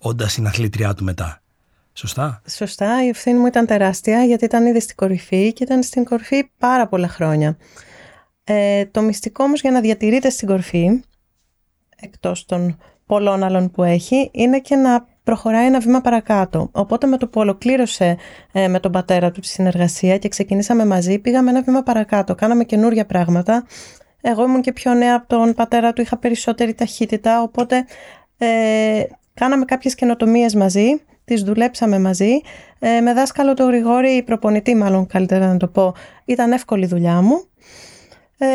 όντα 0.00 0.28
στην 0.28 0.46
αθλήτριά 0.46 0.94
του 0.94 1.04
μετά. 1.04 1.42
Σωστά; 1.92 2.42
Σωστά. 2.48 3.04
Η 3.04 3.08
ευθύνη 3.08 3.38
μου 3.38 3.46
ήταν 3.46 3.66
τεράστια 3.66 4.24
γιατί 4.24 4.44
ήταν 4.44 4.66
ήδη 4.66 4.80
στην 4.80 4.96
κορυφή 4.96 5.52
και 5.52 5.64
ήταν 5.64 5.82
στην 5.82 6.04
κορυφή 6.04 6.50
πάρα 6.58 6.88
πολλά 6.88 7.08
χρόνια. 7.08 7.56
Ε, 8.44 8.86
το 8.86 9.02
μυστικό 9.02 9.44
όμως 9.44 9.60
για 9.60 9.70
να 9.70 9.80
διατηρείται 9.80 10.30
στην 10.30 10.48
κορυφή, 10.48 11.00
εκτός 11.96 12.44
των 12.44 12.78
πολλών 13.06 13.42
άλλων 13.42 13.70
που 13.70 13.82
έχει, 13.82 14.30
είναι 14.32 14.60
και 14.60 14.76
να 14.76 15.06
προχωράει 15.24 15.66
ένα 15.66 15.80
βήμα 15.80 16.00
παρακάτω. 16.00 16.68
Οπότε 16.72 17.06
με 17.06 17.16
το 17.16 17.28
που 17.28 17.40
ολοκλήρωσε 17.40 18.16
ε, 18.52 18.68
με 18.68 18.80
τον 18.80 18.92
πατέρα 18.92 19.30
του 19.30 19.40
τη 19.40 19.46
συνεργασία 19.46 20.18
και 20.18 20.28
ξεκινήσαμε 20.28 20.86
μαζί, 20.86 21.18
πήγαμε 21.18 21.50
ένα 21.50 21.62
βήμα 21.62 21.82
παρακάτω. 21.82 22.34
Κάναμε 22.34 22.64
καινούργια 22.64 23.06
πράγματα. 23.06 23.66
Εγώ 24.20 24.44
ήμουν 24.44 24.60
και 24.60 24.72
πιο 24.72 24.94
νέα 24.94 25.16
από 25.16 25.26
τον 25.26 25.54
πατέρα 25.54 25.92
του, 25.92 26.00
είχα 26.00 26.16
περισσότερη 26.16 26.74
ταχύτητα, 26.74 27.42
οπότε 27.42 27.84
ε, 28.38 29.02
κάναμε 29.40 29.64
κάποιες 29.64 29.94
καινοτομίες 29.94 30.54
μαζί, 30.54 31.02
τις 31.24 31.42
δουλέψαμε 31.42 31.98
μαζί. 31.98 32.40
Ε, 32.78 33.00
με 33.00 33.12
δάσκαλο 33.12 33.54
το 33.54 33.64
Γρηγόρη, 33.64 34.22
προπονητή 34.22 34.74
μάλλον 34.74 35.06
καλύτερα 35.06 35.46
να 35.46 35.56
το 35.56 35.68
πω, 35.68 35.94
ήταν 36.24 36.52
εύκολη 36.52 36.86
δουλειά 36.86 37.20
μου. 37.20 37.44
Ε, 38.38 38.48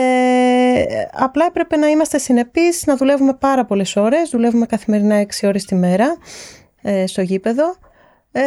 απλά 1.11 1.45
έπρεπε 1.45 1.77
να 1.77 1.87
είμαστε 1.87 2.17
συνεπείς, 2.17 2.85
να 2.85 2.95
δουλεύουμε 2.95 3.33
πάρα 3.33 3.65
πολλές 3.65 3.95
ώρες, 3.95 4.29
δουλεύουμε 4.29 4.65
καθημερινά 4.65 5.25
6 5.41 5.47
ώρες 5.47 5.65
τη 5.65 5.75
μέρα 5.75 6.17
ε, 6.81 7.07
στο 7.07 7.21
γήπεδο, 7.21 7.75
ε, 8.31 8.41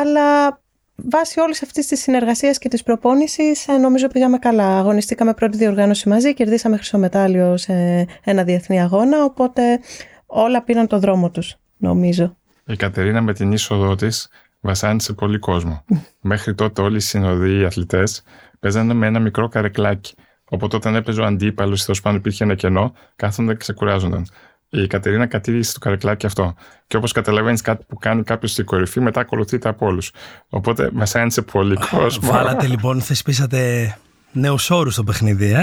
αλλά 0.00 0.60
βάσει 0.94 1.40
όλης 1.40 1.62
αυτής 1.62 1.86
της 1.86 2.00
συνεργασίας 2.00 2.58
και 2.58 2.68
της 2.68 2.82
προπόνησης 2.82 3.68
ε, 3.68 3.72
νομίζω 3.72 4.08
πήγαμε 4.08 4.38
καλά. 4.38 4.78
Αγωνιστήκαμε 4.78 5.34
πρώτη 5.34 5.56
διοργάνωση 5.56 6.08
μαζί, 6.08 6.34
κερδίσαμε 6.34 6.76
χρυσομετάλλιο 6.76 7.56
σε 7.56 8.06
ένα 8.24 8.44
διεθνή 8.44 8.80
αγώνα, 8.80 9.24
οπότε 9.24 9.80
όλα 10.26 10.62
πήραν 10.62 10.86
το 10.86 10.98
δρόμο 10.98 11.30
τους, 11.30 11.56
νομίζω. 11.84 12.36
Η 12.66 12.76
Κατερίνα 12.76 13.20
με 13.20 13.32
την 13.32 13.52
είσοδό 13.52 13.94
της 13.94 14.28
βασάνισε 14.60 15.12
πολύ 15.12 15.38
κόσμο. 15.38 15.84
Μέχρι 16.20 16.54
τότε 16.54 16.82
όλοι 16.82 16.96
οι 16.96 17.00
συνοδοί, 17.00 17.58
οι 17.58 17.64
αθλητές, 17.64 18.22
παίζανε 18.60 18.94
με 18.94 19.06
ένα 19.06 19.20
μικρό 19.20 19.48
καρεκλάκι. 19.48 20.14
Οπότε 20.50 20.76
όταν 20.76 20.94
έπαιζε 20.94 21.20
ο 21.20 21.24
αντίπαλος 21.24 21.82
ή 21.82 21.84
τέλος 21.84 22.00
πάντων 22.00 22.18
υπήρχε 22.18 22.44
ένα 22.44 22.54
κενό, 22.54 22.92
κάθονταν 23.16 23.54
και 23.54 23.60
ξεκουράζονταν. 23.60 24.26
Η 24.68 24.86
Κατερίνα 24.86 25.26
κατήρισε 25.26 25.72
το 25.72 25.78
καρεκλάκι 25.78 26.26
αυτό. 26.26 26.54
Και 26.86 26.96
όπως 26.96 27.12
καταλαβαίνεις, 27.12 27.60
κάτι 27.60 27.84
που 27.88 27.96
κάνει 27.96 28.22
κάποιος 28.22 28.50
στην 28.50 28.64
κορυφή, 28.64 29.00
μετά 29.00 29.20
ακολουθείται 29.20 29.68
από 29.68 29.86
όλους. 29.86 30.12
Οπότε 30.48 30.90
μα 30.92 31.06
άνοιξε 31.12 31.42
πολύ 31.42 31.76
κόσμο. 31.90 32.30
Βάλατε 32.30 32.66
λοιπόν, 32.74 33.00
θεσπίσατε 33.00 33.94
νέους 34.32 34.70
όρους 34.70 34.92
στο 34.92 35.04
παιχνίδι, 35.04 35.52
ε. 35.52 35.62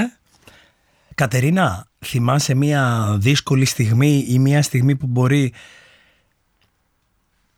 Κατερίνα, 1.16 1.88
θυμάσαι 2.06 2.54
μια 2.54 3.16
δύσκολη 3.20 3.66
στιγμή 3.66 4.26
ή 4.28 4.40
μια 4.40 4.62
στιγμή 4.62 4.96
που 4.96 5.08
μπορεί 5.08 5.54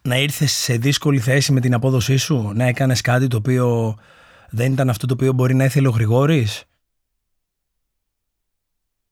να 0.04 0.18
ήρθες 0.18 0.52
σε 0.52 0.78
δύσκολη 0.78 1.20
θέση 1.20 1.52
με 1.52 1.60
την 1.60 1.74
απόδοσή 1.74 2.16
σου, 2.16 2.52
να 2.54 2.64
έκανες 2.64 3.02
κάτι 3.02 3.28
το 3.28 3.38
οποίο 3.38 3.98
δεν 4.50 4.72
ήταν 4.72 4.90
αυτό 4.90 5.08
το 5.08 5.14
οποίο 5.14 5.34
μπορεί 5.34 5.54
να 5.56 5.64
ήθελε 5.64 5.88
ο 5.88 5.92
Γρηγόρης; 5.92 6.66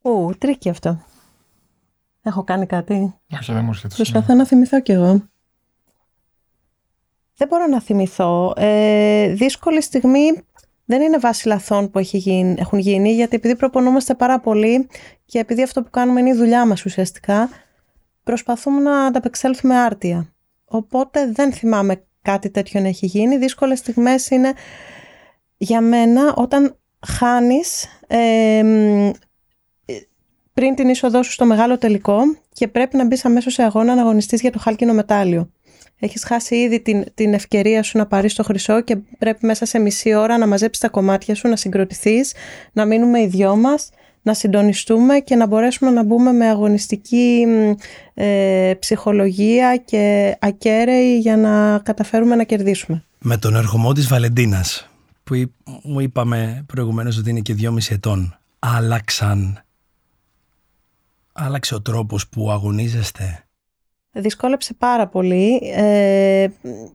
Ου, 0.01 0.31
tricky 0.37 0.69
αυτό. 0.69 1.03
Έχω 2.21 2.43
κάνει 2.43 2.65
κάτι. 2.65 3.13
Όχι, 3.39 3.53
δεν 3.53 3.63
μου 3.63 3.79
Προσπαθώ 3.95 4.33
να 4.33 4.45
θυμηθώ 4.45 4.81
κι 4.81 4.91
εγώ. 4.91 5.29
Δεν 7.35 7.47
μπορώ 7.47 7.67
να 7.67 7.81
θυμηθώ. 7.81 8.53
Ε, 8.55 9.33
δύσκολη 9.33 9.81
στιγμή 9.81 10.41
δεν 10.85 11.01
είναι 11.01 11.17
βάση 11.17 11.47
λαθών 11.47 11.91
που 11.91 11.99
έχει 11.99 12.17
γίνει, 12.17 12.55
έχουν 12.59 12.79
γίνει, 12.79 13.13
γιατί 13.13 13.35
επειδή 13.35 13.55
προπονούμαστε 13.55 14.13
πάρα 14.13 14.39
πολύ 14.39 14.87
και 15.25 15.39
επειδή 15.39 15.63
αυτό 15.63 15.83
που 15.83 15.89
κάνουμε 15.89 16.19
είναι 16.19 16.29
η 16.29 16.33
δουλειά 16.33 16.65
μας 16.65 16.85
ουσιαστικά, 16.85 17.49
προσπαθούμε 18.23 18.81
να 18.81 19.05
ανταπεξέλθουμε 19.05 19.75
άρτια. 19.79 20.30
Οπότε 20.73 21.31
δεν 21.31 21.53
θυμάμαι 21.53 22.03
κάτι 22.21 22.49
τέτοιο 22.49 22.81
να 22.81 22.87
έχει 22.87 23.05
γίνει. 23.05 23.37
Δύσκολες 23.37 23.79
στιγμές 23.79 24.29
είναι 24.29 24.53
για 25.57 25.81
μένα 25.81 26.33
όταν 26.35 26.77
χάνεις 27.07 27.87
πριν 30.53 30.75
την 30.75 30.89
είσοδό 30.89 31.23
σου 31.23 31.31
στο 31.31 31.45
μεγάλο 31.45 31.77
τελικό 31.77 32.17
και 32.53 32.67
πρέπει 32.67 32.97
να 32.97 33.05
μπεις 33.05 33.25
αμέσως 33.25 33.53
σε 33.53 33.63
αγώνα 33.63 33.95
να 33.95 34.01
αγωνιστείς 34.01 34.41
για 34.41 34.51
το 34.51 34.59
χάλκινο 34.59 34.93
μετάλλιο. 34.93 35.51
Έχεις 35.99 36.23
χάσει 36.23 36.55
ήδη 36.55 36.81
την, 36.81 37.03
την 37.13 37.33
ευκαιρία 37.33 37.83
σου 37.83 37.97
να 37.97 38.07
πάρεις 38.07 38.33
το 38.33 38.43
χρυσό 38.43 38.81
και 38.81 38.95
πρέπει 38.95 39.45
μέσα 39.45 39.65
σε 39.65 39.79
μισή 39.79 40.13
ώρα 40.13 40.37
να 40.37 40.47
μαζέψεις 40.47 40.81
τα 40.81 40.89
κομμάτια 40.89 41.35
σου, 41.35 41.47
να 41.47 41.55
συγκροτηθείς, 41.55 42.33
να 42.71 42.85
μείνουμε 42.85 43.21
οι 43.21 43.27
δυο 43.27 43.55
μας 43.55 43.89
να 44.21 44.33
συντονιστούμε 44.33 45.19
και 45.19 45.35
να 45.35 45.47
μπορέσουμε 45.47 45.91
να 45.91 46.03
μπούμε 46.03 46.31
με 46.31 46.45
αγωνιστική 46.47 47.45
ε, 48.13 48.73
ψυχολογία 48.79 49.77
και 49.77 50.35
ακέραιη 50.39 51.19
για 51.19 51.37
να 51.37 51.79
καταφέρουμε 51.79 52.35
να 52.35 52.43
κερδίσουμε. 52.43 53.03
Με 53.19 53.37
τον 53.37 53.55
ερχομό 53.55 53.93
της 53.93 54.07
Βαλεντίνας, 54.07 54.89
που 55.23 55.51
μου 55.83 55.99
είπαμε 55.99 56.63
προηγουμένως 56.67 57.17
ότι 57.17 57.29
είναι 57.29 57.39
και 57.39 57.53
δυόμιση 57.53 57.93
ετών, 57.93 58.39
άλλαξαν, 58.59 59.63
άλλαξε 61.33 61.75
ο 61.75 61.81
τρόπος 61.81 62.27
που 62.27 62.51
αγωνίζεστε 62.51 63.43
Δυσκόλεψε 64.13 64.73
πάρα 64.73 65.07
πολύ 65.07 65.61
ε, 65.75 66.47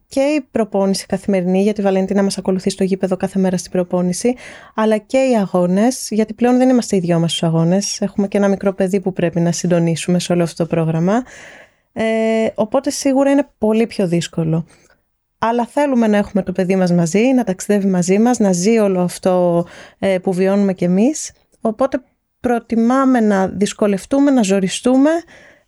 και 0.09 0.21
η 0.21 0.41
προπόνηση 0.51 1.07
καθημερινή, 1.07 1.63
γιατί 1.63 1.81
η 1.81 1.85
Βαλεντίνα 1.85 2.23
μας 2.23 2.39
ακολουθείς 2.39 2.73
στο 2.73 2.85
γήπεδο 2.85 3.17
κάθε 3.17 3.39
μέρα 3.39 3.57
στην 3.57 3.71
προπόνηση, 3.71 4.35
αλλά 4.75 4.97
και 4.97 5.19
οι 5.19 5.37
αγώνες, 5.37 6.09
γιατί 6.11 6.35
πλέον 6.35 6.57
δεν 6.57 6.69
είμαστε 6.69 6.97
οι 6.97 6.99
δυο 6.99 7.19
μας 7.19 7.31
στους 7.31 7.43
αγώνες, 7.43 8.01
έχουμε 8.01 8.29
και 8.29 8.37
ένα 8.37 8.49
μικρό 8.49 8.73
παιδί 8.75 9.01
που 9.01 9.13
πρέπει 9.13 9.41
να 9.41 9.53
συντονίσουμε 9.53 10.19
σε 10.19 10.33
όλο 10.33 10.43
αυτό 10.43 10.63
το 10.63 10.69
πρόγραμμα, 10.75 11.23
ε, 11.93 12.05
οπότε 12.55 12.91
σίγουρα 12.91 13.31
είναι 13.31 13.49
πολύ 13.59 13.87
πιο 13.87 14.07
δύσκολο. 14.09 14.67
Αλλά 15.39 15.67
θέλουμε 15.67 16.07
να 16.07 16.17
έχουμε 16.17 16.43
το 16.43 16.53
παιδί 16.53 16.77
μας 16.77 16.93
μαζί, 16.93 17.33
να 17.33 17.45
ταξιδεύει 17.45 17.87
μαζί 17.87 18.19
μας, 18.19 18.39
να 18.39 18.53
ζει 18.53 18.79
όλο 18.79 19.01
αυτό 19.01 19.67
ε, 19.99 20.19
που 20.19 20.33
βιώνουμε 20.33 20.75
κι 20.75 20.85
εμείς, 20.85 21.33
οπότε 21.61 22.01
προτιμάμε 22.41 23.21
να 23.21 23.49
δυσκολευτούμε, 23.49 24.31
να 24.31 24.43
ζοριστούμε, 24.43 25.11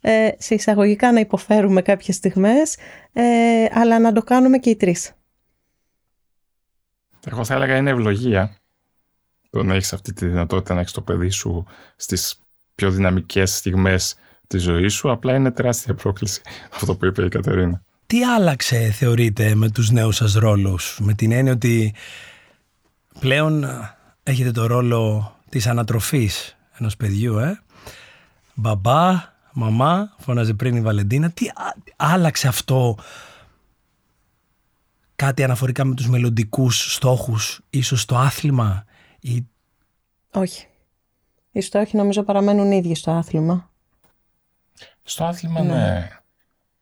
ε, 0.01 0.29
σε 0.39 0.55
εισαγωγικά 0.55 1.13
να 1.13 1.21
υποφέρουμε 1.21 1.83
κάποιες 1.83 2.17
στιγμές, 2.17 2.77
ε, 3.13 3.65
αλλά 3.73 3.99
να 3.99 4.13
το 4.13 4.23
κάνουμε 4.23 4.59
και 4.59 4.71
οι 4.71 4.77
τρεις. 4.77 5.13
Εγώ 7.27 7.45
θα 7.45 7.55
έλεγα 7.55 7.77
είναι 7.77 7.91
ευλογία 7.91 8.57
το 9.51 9.63
να 9.63 9.75
έχεις 9.75 9.93
αυτή 9.93 10.13
τη 10.13 10.27
δυνατότητα 10.27 10.75
να 10.75 10.81
έχεις 10.81 10.93
το 10.93 11.01
παιδί 11.01 11.31
σου 11.31 11.67
στις 11.97 12.41
πιο 12.75 12.91
δυναμικές 12.91 13.57
στιγμές 13.57 14.17
της 14.47 14.63
ζωής 14.63 14.95
σου. 14.95 15.11
Απλά 15.11 15.35
είναι 15.35 15.51
τεράστια 15.51 15.95
πρόκληση 15.95 16.41
αυτό 16.77 16.97
που 16.97 17.07
είπε 17.07 17.25
η 17.25 17.29
Κατερίνα. 17.29 17.83
Τι 18.07 18.25
άλλαξε 18.25 18.91
θεωρείτε 18.91 19.55
με 19.55 19.71
τους 19.71 19.91
νέους 19.91 20.17
σας 20.17 20.35
ρόλους, 20.35 20.99
με 21.01 21.15
την 21.15 21.33
έννοια 21.33 21.53
ότι 21.53 21.95
πλέον 23.21 23.65
έχετε 24.23 24.51
το 24.51 24.67
ρόλο 24.67 25.33
της 25.49 25.67
ανατροφής 25.67 26.57
ενός 26.79 26.97
παιδιού, 26.97 27.39
ε; 27.39 27.61
Μπαμπά, 28.55 29.37
Μαμά, 29.53 30.15
φώναζε 30.19 30.55
πριν 30.55 30.77
η 30.77 30.81
Βαλεντίνα. 30.81 31.31
Τι 31.31 31.47
άλλαξε 31.97 32.49
αυτό; 32.49 32.97
Κάτι 35.19 35.45
αναφορικά 35.45 35.85
με 35.85 35.95
τους 35.95 36.09
μελλοντικούς 36.09 36.95
στόχους, 36.95 37.61
ίσως 37.71 38.05
το 38.05 38.17
άθλημα 38.17 38.85
ή... 39.21 39.47
Όχι. 40.31 40.67
Οι 41.53 41.61
στόχοι 41.61 41.97
νομίζω 41.97 42.23
παραμένουν 42.23 42.73
ίδιοι 42.73 42.95
στο 42.95 43.11
άθλημα. 43.11 43.71
Στο 45.03 45.25
άθλημα, 45.25 45.63
ναι. 45.63 45.73
ναι. 45.73 46.09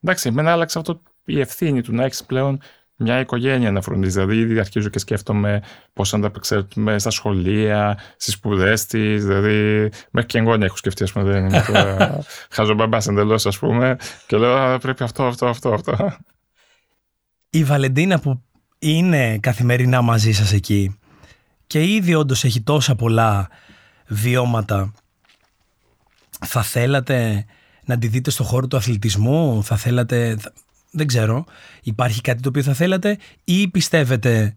Εντάξει, 0.01 0.29
εμένα 0.29 0.53
άλλαξε 0.53 0.79
αυτό 0.79 1.03
η 1.25 1.41
ευθύνη 1.41 1.83
του 1.83 1.95
να 1.95 2.05
έχεις 2.05 2.25
πλέον 2.25 2.61
μια 2.97 3.21
οικογένεια 3.21 3.71
να 3.71 3.81
φροντίζει. 3.81 4.13
Δηλαδή, 4.13 4.37
ήδη 4.37 4.59
αρχίζω 4.59 4.89
και 4.89 4.99
σκέφτομαι 4.99 5.63
πώς 5.93 6.11
θα 6.11 6.17
ανταπεξέλθουμε 6.17 6.99
στα 6.99 7.11
σχολεία, 7.11 7.99
στις 8.17 8.35
σπουδές 8.35 8.87
της. 8.87 9.25
Δηλαδή, 9.25 9.91
μέχρι 10.11 10.29
και 10.29 10.39
εγγόνια 10.39 10.67
έχω 10.67 10.77
σκεφτεί, 10.77 11.03
ας 11.03 11.13
πούμε. 11.13 11.25
Δεν 11.25 11.47
είναι 11.47 11.65
χάζω 12.55 12.75
μπαμπάς 12.75 13.07
εντελώς, 13.07 13.47
ας 13.47 13.59
πούμε. 13.59 13.97
Και 14.27 14.37
λέω, 14.37 14.79
πρέπει 14.79 15.03
αυτό, 15.03 15.25
αυτό, 15.25 15.47
αυτό, 15.47 15.73
αυτό. 15.73 16.17
Η 17.51 17.65
Βαλεντίνα 17.65 18.19
που 18.19 18.43
είναι 18.79 19.39
καθημερινά 19.39 20.03
μαζί 20.03 20.33
σας 20.33 20.53
εκεί 20.53 20.99
και 21.67 21.85
ήδη 21.85 22.15
όντως 22.15 22.45
έχει 22.45 22.61
τόσα 22.61 22.95
πολλά 22.95 23.49
βιώματα 24.07 24.93
θα 26.47 26.63
θέλατε 26.63 27.45
να 27.85 27.99
τη 27.99 28.07
δείτε 28.07 28.31
στο 28.31 28.45
χώρο 28.45 28.67
του 28.67 28.77
αθλητισμού, 28.77 29.65
θα 29.65 29.77
θέλατε, 29.77 30.39
δεν 30.97 31.07
ξέρω, 31.07 31.45
υπάρχει 31.83 32.21
κάτι 32.21 32.43
το 32.43 32.49
οποίο 32.49 32.63
θα 32.63 32.73
θέλατε 32.73 33.17
ή 33.45 33.69
πιστεύετε 33.69 34.57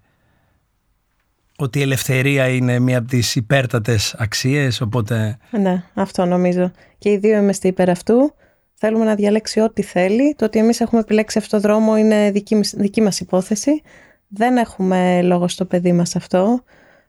ότι 1.58 1.80
η 1.80 1.82
ελευθερία 1.82 2.48
είναι 2.48 2.80
μία 2.80 2.98
από 2.98 3.08
τις 3.08 3.36
υπέρτατες 3.36 4.16
αξίες, 4.18 4.82
οπότε... 4.82 5.38
Ναι, 5.52 5.84
αυτό 5.94 6.26
νομίζω. 6.26 6.72
Και 6.98 7.10
οι 7.10 7.18
δύο 7.18 7.38
είμαστε 7.38 7.68
υπέρ 7.68 7.90
αυτού. 7.90 8.34
Θέλουμε 8.74 9.06
να 9.06 9.16
διαλέξει 9.16 9.60
ό,τι 9.60 9.82
θέλει. 9.82 10.36
Το 10.36 10.46
ότι 10.46 10.60
εμείς 10.60 10.80
έχουμε 10.80 11.02
επιλέξει 11.02 11.38
αυτό 11.38 11.56
το 11.56 11.62
δρόμο 11.62 11.98
είναι 11.98 12.32
δική, 12.32 12.60
δική 12.76 13.02
μας 13.02 13.20
υπόθεση. 13.20 13.82
Δεν 14.28 14.58
έχουμε 14.58 15.22
λόγο 15.22 15.48
στο 15.48 15.66
παιδί 15.66 15.92
μας 15.92 16.16
αυτό. 16.16 16.64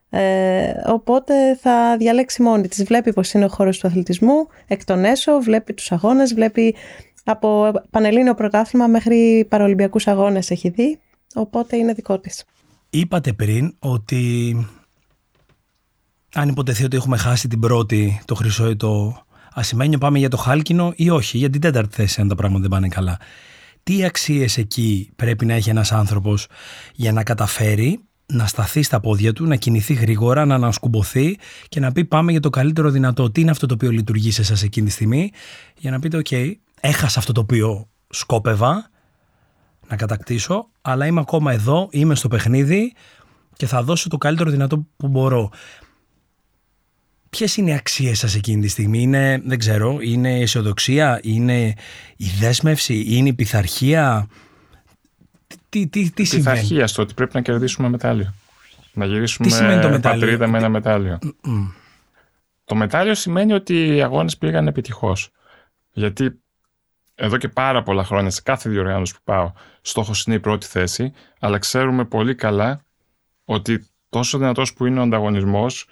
Ε, 0.09 0.71
οπότε 0.85 1.55
θα 1.55 1.97
διαλέξει 1.97 2.41
μόνη 2.41 2.67
της. 2.67 2.83
Βλέπει 2.83 3.13
πως 3.13 3.33
είναι 3.33 3.45
ο 3.45 3.47
χώρος 3.47 3.79
του 3.79 3.87
αθλητισμού, 3.87 4.47
εκ 4.67 4.85
των 4.85 5.05
έσω, 5.05 5.39
βλέπει 5.39 5.73
τους 5.73 5.91
αγώνες, 5.91 6.33
βλέπει 6.33 6.75
από 7.23 7.71
Πανελλήνιο 7.89 8.33
Πρωτάθλημα 8.33 8.87
μέχρι 8.87 9.45
Παραολυμπιακούς 9.49 10.07
Αγώνες 10.07 10.51
έχει 10.51 10.69
δει, 10.69 10.99
οπότε 11.33 11.77
είναι 11.77 11.93
δικό 11.93 12.19
της. 12.19 12.43
Είπατε 12.89 13.33
πριν 13.33 13.75
ότι 13.79 14.55
αν 16.33 16.49
υποτεθεί 16.49 16.83
ότι 16.83 16.97
έχουμε 16.97 17.17
χάσει 17.17 17.47
την 17.47 17.59
πρώτη, 17.59 18.21
το 18.25 18.35
χρυσό 18.35 18.69
ή 18.69 18.75
το 18.75 19.23
ασημένιο, 19.53 19.97
πάμε 19.97 20.19
για 20.19 20.29
το 20.29 20.37
χάλκινο 20.37 20.93
ή 20.95 21.09
όχι, 21.09 21.37
για 21.37 21.49
την 21.49 21.61
τέταρτη 21.61 21.95
θέση 21.95 22.21
αν 22.21 22.27
τα 22.27 22.35
πράγματα 22.35 22.61
δεν 22.61 22.71
πάνε 22.71 22.87
καλά. 22.87 23.19
Τι 23.83 24.03
αξίες 24.03 24.57
εκεί 24.57 25.11
πρέπει 25.15 25.45
να 25.45 25.53
έχει 25.53 25.69
ένας 25.69 25.91
άνθρωπος 25.91 26.47
για 26.93 27.11
να 27.11 27.23
καταφέρει 27.23 27.99
να 28.25 28.47
σταθεί 28.47 28.83
στα 28.83 28.99
πόδια 28.99 29.33
του, 29.33 29.45
να 29.45 29.55
κινηθεί 29.55 29.93
γρήγορα, 29.93 30.45
να 30.45 30.55
ανασκουμποθεί 30.55 31.37
και 31.69 31.79
να 31.79 31.91
πει 31.91 32.05
πάμε 32.05 32.31
για 32.31 32.39
το 32.39 32.49
καλύτερο 32.49 32.89
δυνατό. 32.89 33.31
Τι 33.31 33.41
είναι 33.41 33.51
αυτό 33.51 33.65
το 33.65 33.73
οποίο 33.73 33.91
λειτουργεί 33.91 34.31
σε 34.31 34.41
εσάς 34.41 34.63
εκείνη 34.63 34.87
τη 34.87 34.91
στιγμή; 34.91 35.31
Για 35.77 35.91
να 35.91 35.99
πείτε 35.99 36.17
οκ, 36.17 36.27
έχασα 36.81 37.19
αυτό 37.19 37.31
το 37.31 37.41
οποίο 37.41 37.89
σκόπευα 38.09 38.89
να 39.87 39.95
κατακτήσω, 39.95 40.69
αλλά 40.81 41.05
είμαι 41.05 41.19
ακόμα 41.19 41.51
εδώ, 41.51 41.87
είμαι 41.91 42.15
στο 42.15 42.27
παιχνίδι 42.27 42.93
και 43.55 43.65
θα 43.65 43.83
δώσω 43.83 44.09
το 44.09 44.17
καλύτερο 44.17 44.49
δυνατό 44.49 44.87
που 44.97 45.07
μπορώ. 45.07 45.51
Ποιες 47.29 47.57
είναι 47.57 47.69
οι 47.69 47.73
αξίες 47.73 48.19
σας 48.19 48.35
εκείνη 48.35 48.61
τη 48.61 48.67
στιγμή, 48.67 49.01
Είναι, 49.01 49.41
δεν 49.45 49.59
ξέρω, 49.59 49.97
είναι 50.01 50.37
η 50.37 50.41
αισιοδοξία, 50.41 51.19
είναι 51.23 51.73
η 52.15 52.25
δέσμευση, 52.39 53.03
είναι 53.07 53.27
η 53.27 53.33
πειθαρχία; 53.33 54.27
Τι, 55.69 55.87
τι, 55.87 56.11
τι 56.11 56.23
συμβαίνει; 56.23 56.59
Πειθαρχία 56.59 56.87
στο 56.87 57.01
ότι 57.01 57.13
πρέπει 57.13 57.31
να 57.33 57.41
κερδίσουμε 57.41 57.89
μετάλλιο. 57.89 58.33
Να 58.93 59.05
γυρίσουμε 59.05 59.47
τι 59.47 59.53
το 59.57 59.89
μετάλλιο; 59.89 59.99
πατρίδα 59.99 60.47
με 60.47 60.57
ένα 60.57 60.69
μετάλλιο. 60.69 61.19
Το 62.63 62.75
μετάλλιο 62.75 63.15
σημαίνει 63.15 63.53
ότι 63.53 63.95
οι 63.95 64.01
αγώνες 64.01 64.37
πήγαν 64.37 64.67
επιτυχώς. 64.67 65.31
Γιατί 65.91 66.40
εδώ 67.23 67.37
και 67.37 67.47
πάρα 67.47 67.83
πολλά 67.83 68.03
χρόνια 68.03 68.29
σε 68.29 68.41
κάθε 68.41 68.69
διοργάνωση 68.69 69.13
που 69.13 69.19
πάω 69.23 69.51
στόχος 69.81 70.25
είναι 70.25 70.35
η 70.35 70.39
πρώτη 70.39 70.65
θέση, 70.65 71.13
αλλά 71.39 71.57
ξέρουμε 71.57 72.05
πολύ 72.05 72.35
καλά 72.35 72.81
ότι 73.45 73.87
τόσο 74.09 74.37
δυνατός 74.37 74.73
που 74.73 74.85
είναι 74.85 74.99
ο 74.99 75.01
ανταγωνισμός 75.01 75.87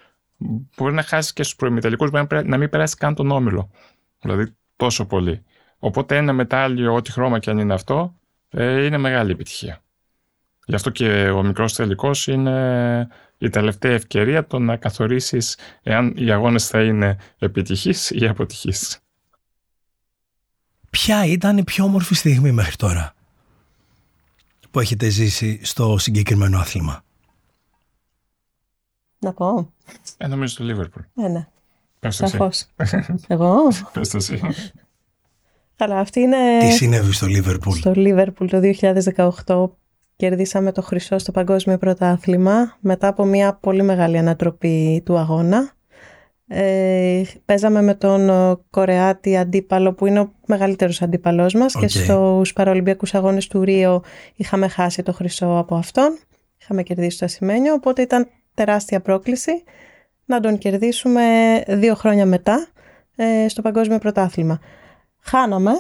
μπορεί 0.77 0.93
να 0.93 1.03
χάσει 1.03 1.33
και 1.33 1.43
στους 1.43 1.55
προημιτελικούς, 1.55 2.11
να 2.43 2.57
μην 2.57 2.69
περάσει 2.69 2.95
καν 2.95 3.15
τον 3.15 3.31
όμιλο. 3.31 3.71
Δηλαδή 4.19 4.55
τόσο 4.75 5.05
πολύ. 5.05 5.43
Οπότε 5.79 6.17
ένα 6.17 6.33
μετάλλιο, 6.33 6.93
ό,τι 6.93 7.11
χρώμα 7.11 7.39
και 7.39 7.49
αν 7.49 7.57
είναι 7.57 7.73
αυτό, 7.73 8.15
ε, 8.49 8.85
είναι 8.85 8.97
μεγάλη 8.97 9.31
επιτυχία. 9.31 9.81
Γι' 10.65 10.75
αυτό 10.75 10.89
και 10.89 11.29
ο 11.29 11.43
μικρός 11.43 11.73
τελικός 11.73 12.27
είναι 12.27 13.07
η 13.37 13.49
τελευταία 13.49 13.93
ευκαιρία 13.93 14.45
το 14.45 14.59
να 14.59 14.77
καθορίσεις 14.77 15.57
εάν 15.83 16.13
οι 16.17 16.31
αγώνες 16.31 16.67
θα 16.67 16.83
είναι 16.83 17.17
επιτυχής 17.39 18.09
ή 18.09 18.27
αποτυχής. 18.27 18.99
Ποια 20.89 21.25
ήταν 21.25 21.57
η 21.57 21.63
πιο 21.63 21.83
όμορφη 21.83 22.15
στιγμή 22.15 22.51
μέχρι 22.51 22.75
τώρα 22.75 23.13
που 24.71 24.79
έχετε 24.79 25.09
ζήσει 25.09 25.59
στο 25.63 25.97
συγκεκριμένο 25.97 26.59
άθλημα; 26.59 27.03
Να 29.19 29.33
πω. 29.33 29.73
Ε, 30.17 30.27
νομίζω 30.27 30.53
στο 30.53 30.63
Λίβερπουλ. 30.63 31.01
Ε, 31.15 31.27
ναι. 31.27 31.47
Πες 31.99 32.17
το 32.17 32.27
Σαφώς. 32.27 32.65
Εγώ; 33.27 33.55
Πες 33.93 34.09
το 34.09 34.17
εσύ. 34.17 34.41
Καλά, 35.75 35.99
αυτή 35.99 36.19
είναι... 36.19 36.59
Τι 36.59 36.71
συνέβη 36.71 37.11
στο 37.11 37.25
Λίβερπουλ; 37.25 37.77
Στο 37.77 37.91
Λίβερπουλ 37.91 38.47
το 38.47 38.59
2018 39.45 39.69
κερδίσαμε 40.15 40.71
το 40.71 40.81
χρυσό 40.81 41.17
στο 41.17 41.31
παγκόσμιο 41.31 41.77
πρωτάθλημα 41.77 42.77
μετά 42.79 43.07
από 43.07 43.25
μια 43.25 43.53
πολύ 43.53 43.83
μεγάλη 43.83 44.17
ανατροπή 44.17 45.01
του 45.05 45.17
αγώνα. 45.17 45.73
Ε, 46.51 47.21
παίζαμε 47.45 47.81
με 47.81 47.93
τον 47.93 48.29
Κορεάτη 48.69 49.37
αντίπαλο 49.37 49.93
που 49.93 50.05
είναι 50.05 50.19
ο 50.19 50.31
μεγαλύτερος 50.45 51.01
αντίπαλός 51.01 51.53
μας 51.53 51.73
και 51.75 51.87
στους 51.87 52.53
παραολυμπιακούς 52.53 53.13
αγώνες 53.13 53.47
του 53.47 53.63
Ρίο 53.63 54.03
είχαμε 54.35 54.67
χάσει 54.67 55.03
το 55.03 55.13
χρυσό 55.13 55.57
από 55.57 55.75
αυτόν. 55.75 56.17
Είχαμε 56.61 56.83
κερδίσει 56.83 57.19
το 57.19 57.25
ασημένιο, 57.25 57.73
οπότε 57.73 58.01
ήταν 58.01 58.27
τεράστια 58.53 59.01
πρόκληση 59.01 59.63
να 60.25 60.39
τον 60.39 60.57
κερδίσουμε 60.57 61.23
δύο 61.67 61.95
χρόνια 61.95 62.25
μετά 62.25 62.67
ε, 63.15 63.47
στο 63.47 63.61
παγκόσμιο 63.61 63.97
πρωτάθλημα. 63.97 64.59
Χάναμε 65.19 65.71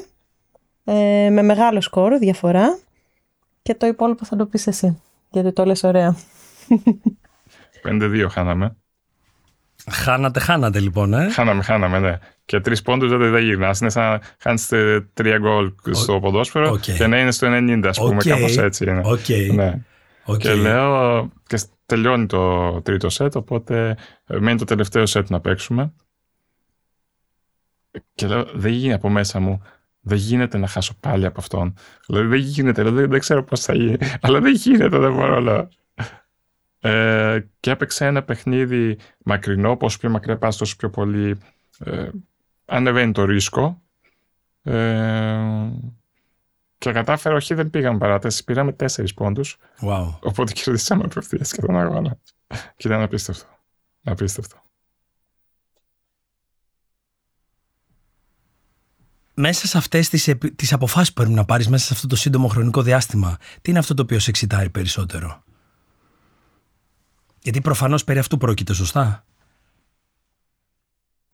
ε, 0.83 1.29
με 1.29 1.41
μεγάλο 1.41 1.81
σκορ, 1.81 2.17
διαφορά 2.17 2.79
και 3.61 3.75
το 3.75 3.87
υπόλοιπο 3.87 4.25
θα 4.25 4.35
το 4.35 4.45
πεις 4.45 4.67
εσύ, 4.67 5.01
γιατί 5.29 5.53
το 5.53 5.65
λες 5.65 5.83
ωραία. 5.83 6.15
5-2 7.83 8.25
χάναμε. 8.29 8.75
Χάνατε, 9.91 10.39
χάνατε 10.39 10.79
λοιπόν, 10.79 11.13
ε. 11.13 11.29
Χάναμε, 11.31 11.63
χάναμε, 11.63 11.99
ναι. 11.99 12.17
Και 12.45 12.59
τρεις 12.59 12.81
πόντους 12.81 13.09
δεν, 13.09 13.31
δεν 13.31 13.43
γυρνάς. 13.43 13.79
Είναι 13.79 13.89
σαν 13.89 14.03
να 14.03 14.19
χάνεις 14.39 14.67
τρία 15.13 15.37
γκολ 15.37 15.71
στο 15.91 16.19
ποδόσφαιρο 16.19 16.71
okay. 16.71 16.79
και 16.79 17.07
να 17.07 17.19
είναι 17.19 17.31
στο 17.31 17.47
90, 17.51 17.81
ας 17.85 17.97
πούμε. 17.97 18.17
Okay. 18.19 18.27
Κάπως 18.27 18.57
έτσι 18.57 18.83
είναι. 18.83 19.01
Okay. 19.05 19.53
Ναι. 19.53 19.81
Okay. 20.25 20.37
Και 20.37 20.53
λέω. 20.53 21.31
Και 21.47 21.61
τελειώνει 21.85 22.25
το 22.25 22.71
τρίτο 22.81 23.09
σετ, 23.09 23.35
οπότε 23.35 23.97
μένει 24.27 24.57
το 24.57 24.65
τελευταίο 24.65 25.05
σετ 25.05 25.29
να 25.29 25.39
παίξουμε. 25.39 25.93
Και 28.15 28.27
λέω, 28.27 28.45
δεν 28.53 28.71
γίνει 28.71 28.93
από 28.93 29.09
μέσα 29.09 29.39
μου. 29.39 29.61
Δεν 30.01 30.17
γίνεται 30.17 30.57
να 30.57 30.67
χάσω 30.67 30.93
πάλι 30.99 31.25
από 31.25 31.39
αυτόν. 31.39 31.73
Δηλαδή 32.07 32.27
δεν 32.27 32.39
γίνεται, 32.39 32.83
δεν, 32.83 33.09
δεν 33.09 33.19
ξέρω 33.19 33.43
πώς 33.43 33.61
θα 33.61 33.73
γίνει. 33.73 33.97
Αλλά 34.21 34.39
δεν 34.39 34.53
γίνεται, 34.53 34.97
δεν 34.97 35.13
μπορώ 35.13 35.39
να. 35.39 35.67
Ε, 36.79 37.39
και 37.59 37.71
έπαιξε 37.71 38.05
ένα 38.05 38.23
παιχνίδι 38.23 38.97
μακρινό, 39.23 39.77
όσο 39.81 39.97
πιο 39.97 40.09
μακριά 40.09 40.37
πας 40.37 40.57
τόσο 40.57 40.75
πιο 40.75 40.89
πολύ 40.89 41.37
ε, 41.79 42.09
ανεβαίνει 42.65 43.11
το 43.11 43.25
ρίσκο. 43.25 43.81
Ε, 44.63 45.69
και 46.77 46.91
κατάφερα, 46.91 47.35
όχι 47.35 47.53
δεν 47.53 47.69
πήγαμε 47.69 47.97
παράταση, 47.97 48.43
πήραμε 48.43 48.71
τέσσερις 48.71 49.13
πόντους. 49.13 49.57
Wow. 49.81 50.13
Οπότε 50.19 50.51
κερδίσαμε 50.51 51.03
απευθείας 51.03 51.51
και 51.51 51.61
τον 51.61 51.77
αγώνα. 51.77 52.17
Και 52.47 52.87
ήταν 52.87 53.01
απίστευτο. 53.01 53.45
Απίστευτο. 54.03 54.61
Μέσα 59.33 59.67
σε 59.67 59.77
αυτές 59.77 60.09
τις, 60.09 60.35
τις 60.55 60.73
αποφάσεις 60.73 61.07
που 61.07 61.13
πρέπει 61.13 61.33
να 61.33 61.45
πάρεις 61.45 61.67
μέσα 61.69 61.85
σε 61.85 61.93
αυτό 61.93 62.07
το 62.07 62.15
σύντομο 62.15 62.47
χρονικό 62.47 62.81
διάστημα, 62.81 63.37
τι 63.61 63.69
είναι 63.69 63.79
αυτό 63.79 63.93
το 63.93 64.01
οποίο 64.01 64.19
σε 64.19 64.29
εξητάρει 64.29 64.69
περισσότερο; 64.69 65.43
Γιατί 67.49 67.63
προφανώς 67.63 68.03
περί 68.03 68.19
αυτού 68.19 68.37
πρόκειται, 68.37 68.73
σωστά; 68.73 69.25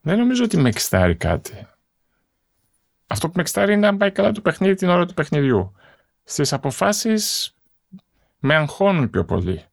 Δεν 0.01 0.17
νομίζω 0.17 0.43
ότι 0.43 0.58
με 0.58 0.69
εξτάρει 0.69 1.15
κάτι. 1.15 1.67
Αυτό 3.08 3.28
που 3.28 3.34
με 3.36 3.41
εξτάρει 3.41 3.73
είναι 3.73 3.91
να 3.91 3.97
πάει 3.97 4.12
καλά 4.12 4.32
το 4.32 4.41
παιχνίδι 4.41 4.73
την 4.73 4.89
ώρα 4.89 5.06
του 5.06 5.13
παιχνιδιού. 5.13 5.73
Στις 6.23 6.54
αποφάσεις 6.54 7.54
με 8.39 8.56
αγχώνουν 8.56 9.10
πιο 9.10 9.25
πολύ. 9.25 9.63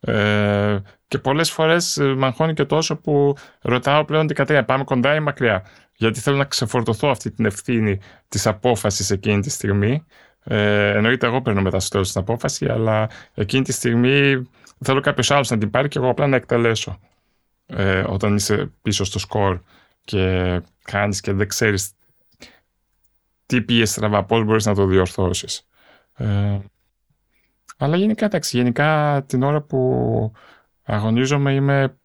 Ε, 0.00 0.78
και 1.08 1.18
πολλές 1.18 1.50
φορές 1.50 1.96
ε, 1.96 2.04
με 2.04 2.26
αγχώνει 2.26 2.54
και 2.54 2.64
τόσο 2.64 2.96
που 2.96 3.36
ρωτάω 3.60 4.04
πλέον 4.04 4.26
την 4.26 4.36
Κατρίνα, 4.36 4.64
πάμε 4.64 4.84
κοντά 4.84 5.14
ή 5.14 5.20
μακριά; 5.20 5.64
Γιατί 5.96 6.20
θέλω 6.20 6.36
να 6.36 6.44
ξεφορτωθώ 6.44 7.08
αυτή 7.08 7.30
την 7.30 7.44
ευθύνη 7.44 8.00
της 8.28 8.46
απόφασης 8.46 9.10
εκείνη 9.10 9.40
τη 9.40 9.50
στιγμή. 9.50 10.04
Ε, 10.44 10.90
εννοείται 10.90 11.26
εγώ 11.26 11.42
παίρνω 11.42 11.62
μετά 11.62 11.80
στο 11.80 11.88
τέλος 11.88 12.12
την 12.12 12.20
απόφαση, 12.20 12.66
αλλά 12.66 13.08
εκείνη 13.34 13.62
τη 13.62 13.72
στιγμή 13.72 14.48
θέλω 14.84 15.00
κάποιος 15.00 15.30
άλλος 15.30 15.50
να 15.50 15.58
την 15.58 15.70
πάρει 15.70 15.88
και 15.88 15.98
εγώ 15.98 16.08
απλά 16.08 16.26
να 16.26 16.36
εκτελέσω. 16.36 16.98
Ε, 17.66 18.04
όταν 18.08 18.34
είσαι 18.34 18.70
πίσω 18.82 19.04
στο 19.04 19.18
σκορ 19.18 19.60
και 20.04 20.60
κάνεις 20.82 21.20
και 21.20 21.32
δεν 21.32 21.48
ξέρεις 21.48 21.90
τι 23.46 23.62
πήγε 23.62 23.84
στραβά, 23.84 24.24
πώς 24.24 24.44
μπορείς 24.44 24.66
να 24.66 24.74
το 24.74 24.86
διορθώσεις. 24.86 25.68
Ε, 26.16 26.58
αλλά 27.76 27.96
γενικά, 27.96 28.24
εντάξει, 28.24 28.56
γενικά 28.56 29.22
την 29.26 29.42
ώρα 29.42 29.60
που 29.60 30.32
αγωνίζομαι 30.82 31.52
είμαι 31.52 31.96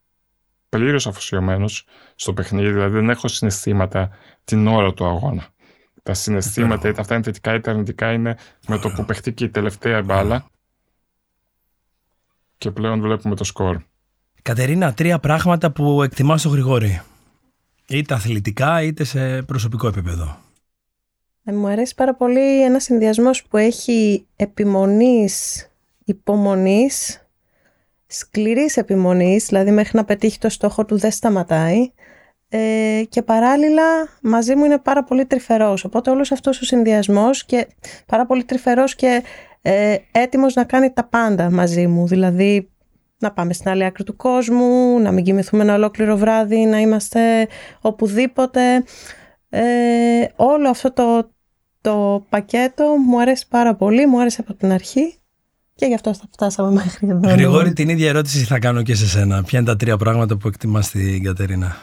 πλήρως 0.69 1.07
αφοσιωμένος 1.07 1.85
στο 2.15 2.33
παιχνίδι, 2.33 2.71
δηλαδή 2.71 2.93
δεν 2.93 3.09
έχω 3.09 3.27
συναισθήματα 3.27 4.09
την 4.43 4.67
ώρα 4.67 4.93
του 4.93 5.05
αγώνα. 5.05 5.47
Τα 6.03 6.13
συναισθήματα, 6.13 6.89
είτε 6.89 7.01
αυτά 7.01 7.13
είναι 7.15 7.23
θετικά 7.23 7.53
είτε 7.53 7.69
αρνητικά, 7.69 8.11
είναι 8.11 8.37
με 8.67 8.77
το 8.79 8.89
που 8.89 9.05
παιχτεί 9.05 9.33
η 9.43 9.49
τελευταία 9.49 10.01
μπάλα 10.01 10.49
και 12.61 12.71
πλέον 12.71 13.01
βλέπουμε 13.01 13.35
το 13.35 13.43
σκορ. 13.43 13.77
Κατερίνα, 14.41 14.93
τρία 14.93 15.19
πράγματα 15.19 15.71
που 15.71 16.03
εκτιμάς 16.03 16.39
στο 16.39 16.49
Γρηγόρη. 16.49 17.01
Είτε 17.87 18.13
αθλητικά 18.13 18.81
είτε 18.81 19.03
σε 19.03 19.41
προσωπικό 19.41 19.87
επίπεδο. 19.87 20.37
Ε, 21.43 21.51
μου 21.51 21.67
αρέσει 21.67 21.95
πάρα 21.95 22.15
πολύ 22.15 22.63
ένας 22.63 22.83
συνδυασμός 22.83 23.43
που 23.43 23.57
έχει 23.57 24.25
επιμονής, 24.35 25.67
υπομονής, 26.05 27.27
σκληρής 28.07 28.77
επιμονής, 28.77 29.45
δηλαδή 29.45 29.71
μέχρι 29.71 29.97
να 29.97 30.05
πετύχει 30.05 30.39
το 30.39 30.49
στόχο 30.49 30.85
του 30.85 30.97
δεν 30.97 31.11
σταματάει 31.11 31.91
ε, 32.53 33.03
και 33.09 33.21
παράλληλα 33.21 33.83
μαζί 34.21 34.55
μου 34.55 34.65
είναι 34.65 34.77
πάρα 34.77 35.03
πολύ 35.03 35.25
τρυφερός. 35.25 35.83
Οπότε 35.83 36.09
όλος 36.09 36.31
αυτός 36.31 36.61
ο 36.61 36.65
συνδυασμός 36.65 37.45
και 37.45 37.67
πάρα 38.05 38.25
πολύ 38.25 38.43
τρυφερός 38.43 38.95
και 38.95 39.23
ε, 39.61 39.95
έτοιμος 40.11 40.53
να 40.53 40.63
κάνει 40.63 40.91
τα 40.91 41.03
πάντα 41.03 41.51
μαζί 41.51 41.87
μου. 41.87 42.07
Δηλαδή 42.07 42.69
να 43.17 43.31
πάμε 43.31 43.53
στην 43.53 43.69
άλλη 43.69 43.85
άκρη 43.85 44.03
του 44.03 44.15
κόσμου, 44.15 44.99
να 44.99 45.11
μην 45.11 45.23
κοιμηθούμε 45.23 45.63
ένα 45.63 45.75
ολόκληρο 45.75 46.17
βράδυ, 46.17 46.65
να 46.65 46.79
είμαστε 46.79 47.47
οπουδήποτε. 47.81 48.83
Ε, 49.49 49.61
όλο 50.35 50.69
αυτό 50.69 50.93
το, 50.93 51.31
το 51.81 52.25
πακέτο 52.29 52.95
μου 53.07 53.21
αρέσει 53.21 53.47
πάρα 53.47 53.75
πολύ, 53.75 54.07
μου 54.07 54.19
άρεσε 54.19 54.41
από 54.41 54.53
την 54.53 54.71
αρχή 54.71 55.15
και 55.75 55.85
γι' 55.85 55.93
αυτό 55.93 56.13
φτάσαμε 56.31 56.71
μέχρι 56.71 57.07
εδώ. 57.09 57.29
Γρηγόρη, 57.29 57.73
την 57.73 57.89
ίδια 57.89 58.09
ερώτηση 58.09 58.43
θα 58.43 58.59
κάνω 58.59 58.81
και 58.81 58.95
σε 58.95 59.07
σένα. 59.07 59.43
Ποια 59.43 59.59
είναι 59.59 59.67
τα 59.67 59.75
τρία 59.75 59.97
πράγματα 59.97 60.37
που 60.37 60.47
εκτιμάς 60.47 60.89
την 60.89 61.23
Κατερίνα; 61.23 61.75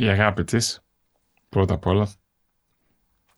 Η 0.00 0.08
αγάπη 0.08 0.44
της, 0.44 0.80
πρώτα 1.48 1.74
απ' 1.74 1.86
όλα. 1.86 2.08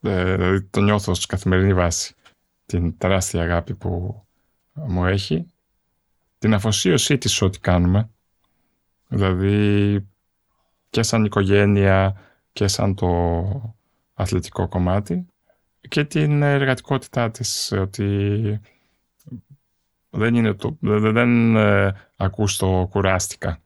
Ε, 0.01 0.35
δηλαδή 0.35 0.63
το 0.63 0.81
νιώθω 0.81 1.13
στη 1.13 1.25
καθημερινή 1.25 1.73
βάση. 1.73 2.15
Την 2.65 2.97
τεράστια 2.97 3.41
αγάπη 3.41 3.75
που 3.75 4.23
μου 4.73 5.05
έχει. 5.05 5.45
Την 6.39 6.53
αφοσίωσή 6.53 7.17
της 7.17 7.41
ό,τι 7.41 7.59
κάνουμε. 7.59 8.09
Δηλαδή 9.07 10.07
και 10.89 11.03
σαν 11.03 11.25
οικογένεια 11.25 12.21
και 12.53 12.67
σαν 12.67 12.95
το 12.95 13.75
αθλητικό 14.13 14.67
κομμάτι 14.67 15.25
και 15.87 16.03
την 16.03 16.41
εργατικότητά 16.41 17.31
της 17.31 17.71
ότι 17.71 18.59
δεν 20.09 20.35
είναι 20.35 20.53
το, 20.53 20.77
δεν, 20.79 21.13
δεν 21.13 21.55
ε, 21.55 21.93
ακούς 22.15 22.57
το 22.57 22.87
κουράστηκα. 22.89 23.59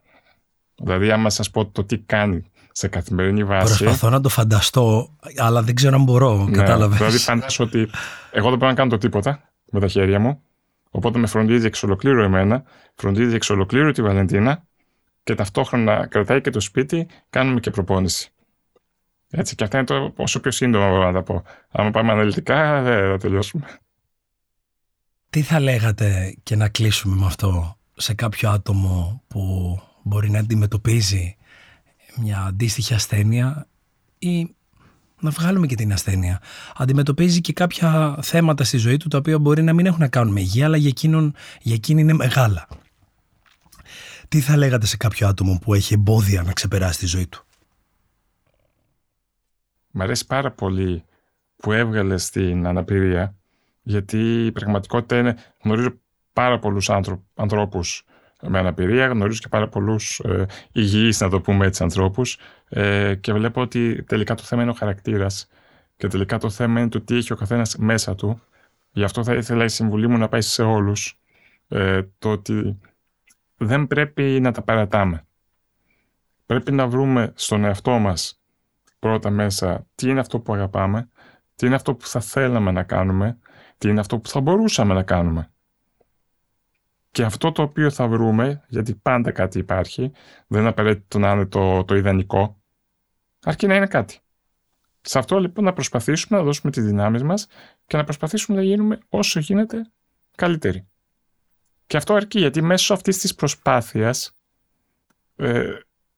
Δηλαδή 0.76 1.12
άμα 1.12 1.30
σας 1.30 1.50
πω 1.50 1.66
το 1.66 1.86
τι 1.86 1.98
κάνει 1.98 2.52
σε 2.78 2.88
καθημερινή 2.88 3.44
βάση. 3.44 3.78
Προσπαθώ 3.78 4.10
να 4.10 4.22
το 4.22 4.30
φανταστώ, 4.30 5.16
αλλά 5.38 5.64
δεν 5.64 5.76
ξέρω 5.76 5.96
αν 5.96 6.04
μπορώ. 6.04 6.46
Ναι, 6.46 6.58
κατάλαβες. 6.58 6.98
Δηλαδή 6.98 7.18
φαντάσου 7.18 7.64
ότι 7.64 7.90
εγώ 8.32 8.50
δεν 8.50 8.58
μπορώ 8.58 8.72
να 8.72 8.78
κάνω 8.78 8.90
το 8.90 8.98
τίποτα 8.98 9.52
με 9.72 9.80
τα 9.80 9.88
χέρια 9.88 10.20
μου. 10.20 10.42
Οπότε 10.90 11.20
με 11.20 11.28
φροντίζει 11.28 11.66
εξ 11.66 11.84
ολοκλήρου 11.84 12.22
εμένα, 12.22 12.64
φροντίζει 12.96 13.36
εξ 13.36 13.50
ολοκλήρου 13.50 13.92
τη 13.92 14.02
Βαλεντίνα 14.02 14.64
και 15.24 15.36
ταυτόχρονα 15.36 16.08
κρατάει 16.08 16.42
και 16.42 16.50
το 16.50 16.60
σπίτι, 16.60 17.08
κάνουμε 17.30 17.60
και 17.60 17.70
προπόνηση. 17.70 18.32
Έτσι, 19.30 19.56
και 19.56 19.64
αυτά 19.64 19.78
είναι 19.78 19.86
το 19.86 20.14
όσο 20.16 20.40
πιο 20.40 20.52
σύντομα 20.52 20.90
μπορώ 20.90 21.06
να 21.06 21.14
τα 21.14 21.24
πω. 21.24 21.44
Αν 21.72 21.92
πάμε 21.92 22.12
αναλυτικά, 22.12 22.82
δεν 22.82 23.10
θα 23.12 23.18
τελειώσουμε. 23.18 23.66
Τι 25.30 25.42
θα 25.42 25.60
λέγατε 25.60 26.38
και 26.44 26.56
να 26.56 26.70
κλείσουμε 26.70 27.16
με 27.16 27.26
αυτό 27.26 27.78
σε 27.96 28.14
κάποιο 28.14 28.50
άτομο 28.50 29.24
που 29.28 29.42
μπορεί 30.04 30.30
να 30.30 30.40
αντιμετωπίζει 30.40 31.38
μια 32.20 32.42
αντίστοιχη 32.42 32.94
ασθένεια 32.94 33.68
ή 34.20 34.56
να 35.20 35.30
βγάλουμε 35.30 35.68
και 35.68 35.76
την 35.76 35.94
ασθένεια. 35.94 36.42
Αντιμετωπίζει 36.76 37.42
και 37.42 37.54
κάποια 37.54 38.20
θέματα 38.22 38.64
στη 38.64 38.78
ζωή 38.78 38.98
του 38.98 39.08
τα 39.08 39.18
οποία 39.18 39.40
μπορεί 39.40 39.64
να 39.64 39.74
μην 39.74 39.86
έχουν 39.86 40.00
να 40.00 40.08
κάνουν 40.08 40.34
με 40.34 40.40
υγεία, 40.40 40.66
αλλά 40.66 40.78
για, 40.78 40.90
εκείνον, 40.90 41.36
για 41.62 41.76
εκείνη 41.76 42.02
είναι 42.02 42.14
μεγάλα. 42.14 42.68
Τι 44.28 44.40
θα 44.40 44.58
λέγατε 44.58 44.86
σε 44.86 44.98
κάποιο 44.98 45.28
άτομο 45.28 45.60
που 45.62 45.74
έχει 45.74 45.94
εμπόδια 45.94 46.44
να 46.44 46.54
ξεπεράσει 46.54 47.00
τη 47.00 47.06
ζωή 47.06 47.28
του; 47.28 47.46
Μ' 49.92 50.02
αρέσει 50.02 50.26
πάρα 50.26 50.52
πολύ 50.52 51.04
που 51.56 51.72
έβγαλες 51.72 52.30
την 52.30 52.68
αναπηρία, 52.68 53.36
γιατί 53.82 54.46
η 54.46 54.52
πραγματικότητα 54.52 55.18
είναι, 55.18 55.36
γνωρίζω 55.64 55.94
πάρα 56.34 56.60
πολλούς 56.60 56.90
ανθρώπους 57.36 58.06
με 58.42 58.60
αναπηρία, 58.60 59.08
γνωρίζω 59.08 59.40
και 59.40 59.48
πάρα 59.48 59.68
πολλούς 59.68 60.20
ε, 60.20 60.46
υγιείς, 60.72 61.20
να 61.20 61.30
το 61.30 61.42
πούμε 61.42 61.66
έτσι, 61.66 61.84
ανθρώπους. 61.84 62.40
Ε, 62.70 63.16
και 63.16 63.34
βλέπω 63.34 63.62
ότι 63.62 64.04
τελικά 64.04 64.36
το 64.36 64.44
θέμα 64.44 64.62
είναι 64.62 64.72
ο 64.72 64.74
χαρακτήρας 64.74 65.48
και 65.98 66.08
τελικά 66.08 66.38
το 66.38 66.50
θέμα 66.50 66.80
είναι 66.80 66.90
το 66.90 67.02
τι 67.02 67.16
έχει 67.16 67.34
ο 67.34 67.36
καθένας 67.36 67.76
μέσα 67.76 68.16
του. 68.16 68.42
Γι' 68.92 69.04
αυτό 69.04 69.24
θα 69.24 69.34
ήθελα 69.34 69.64
η 69.64 69.70
συμβουλή 69.70 70.08
μου 70.08 70.18
να 70.18 70.28
πάει 70.28 70.42
σε 70.42 70.64
όλους. 70.64 71.20
Ε, 71.68 72.02
το 72.20 72.32
ότι 72.32 72.80
δεν 73.58 73.88
πρέπει 73.88 74.40
να 74.42 74.52
τα 74.52 74.62
παρατάμε. 74.62 75.26
Πρέπει 76.46 76.72
να 76.72 76.88
βρούμε 76.88 77.32
στον 77.36 77.64
εαυτό 77.64 77.92
μας 77.92 78.42
πρώτα 79.00 79.30
μέσα 79.30 79.88
τι 79.96 80.10
είναι 80.10 80.20
αυτό 80.20 80.40
που 80.40 80.54
αγαπάμε, 80.54 81.10
τι 81.56 81.66
είναι 81.66 81.76
αυτό 81.76 81.96
που 81.96 82.08
θα 82.08 82.20
θέλαμε 82.20 82.72
να 82.72 82.84
κάνουμε, 82.84 83.38
τι 83.78 83.90
είναι 83.90 84.00
αυτό 84.00 84.20
που 84.20 84.30
θα 84.30 84.42
μπορούσαμε 84.42 84.94
να 84.94 85.04
κάνουμε. 85.04 85.52
Και 87.18 87.24
αυτό 87.24 87.52
το 87.52 87.62
οποίο 87.62 87.92
θα 87.92 88.08
βρούμε, 88.08 88.64
γιατί 88.68 88.96
πάντα 88.96 89.32
κάτι 89.32 89.60
υπάρχει, 89.60 90.12
δεν 90.48 90.60
είναι 90.60 90.70
απαραίτητο 90.70 91.20
να 91.20 91.32
είναι 91.32 91.46
το, 91.46 91.84
το 91.84 91.96
ιδανικό, 91.96 92.62
αρκεί 93.44 93.68
να 93.68 93.76
είναι 93.76 93.88
κάτι. 93.88 94.20
Σε 95.02 95.20
αυτό 95.20 95.40
λοιπόν 95.40 95.64
να 95.64 95.74
προσπαθήσουμε 95.74 96.40
να 96.40 96.46
δώσουμε 96.46 96.72
τις 96.72 96.84
δυνάμεις 96.84 97.24
μας 97.24 97.48
και 97.86 97.98
να 97.98 98.04
προσπαθήσουμε 98.04 98.58
να 98.58 98.64
γίνουμε 98.64 99.00
όσο 99.10 99.40
γίνεται 99.40 99.92
καλύτεροι. 100.36 100.88
Και 101.88 101.98
αυτό 101.98 102.14
αρκεί 102.14 102.40
γιατί 102.40 102.62
μέσω 102.62 102.94
αυτής 102.94 103.18
της 103.18 103.36
προσπάθειας 103.36 104.38
ε, 105.36 105.78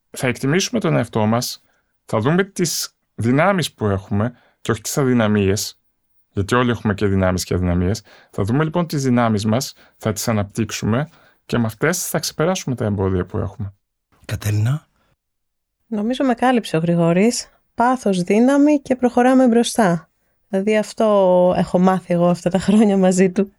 θα 0.09 0.27
εκτιμήσουμε 0.27 0.79
τον 0.79 0.95
εαυτό 0.95 1.25
μας, 1.25 1.61
θα 2.05 2.19
δούμε 2.19 2.43
τις 2.43 2.95
δυνάμεις 3.15 3.73
που 3.73 3.85
έχουμε 3.85 4.33
και 4.61 4.71
όχι 4.71 4.81
τις 4.81 4.97
αδυναμίες 4.97 5.78
γιατί 6.31 6.55
όλοι 6.55 6.69
έχουμε 6.69 6.93
και 6.93 7.05
δυνάμεις 7.05 7.43
και 7.43 7.53
αδυναμίες. 7.53 8.01
Θα 8.31 8.43
δούμε 8.43 8.63
λοιπόν 8.63 8.87
τις 8.87 9.03
δυνάμεις 9.03 9.45
μας, 9.45 9.73
θα 9.97 10.13
τις 10.13 10.27
αναπτύξουμε 10.27 11.09
και 11.45 11.57
με 11.57 11.65
αυτές 11.65 12.07
θα 12.07 12.19
ξεπεράσουμε 12.19 12.75
τα 12.75 12.85
εμπόδια 12.85 13.25
που 13.25 13.37
έχουμε. 13.37 13.73
Κατέρινα. 14.25 14.87
Νομίζω 15.87 16.25
με 16.25 16.33
κάλυψε 16.33 16.77
ο 16.77 16.79
Γρηγόρης. 16.79 17.49
Πάθος, 17.75 18.21
δύναμη 18.23 18.79
και 18.79 18.95
προχωράμε 18.95 19.47
μπροστά. 19.47 20.09
Δηλαδή 20.47 20.77
αυτό 20.77 21.53
έχω 21.57 21.79
μάθει 21.79 22.13
εγώ 22.13 22.27
αυτά 22.27 22.49
τα 22.49 22.59
χρόνια 22.59 22.97
μαζί 22.97 23.31
του. 23.31 23.53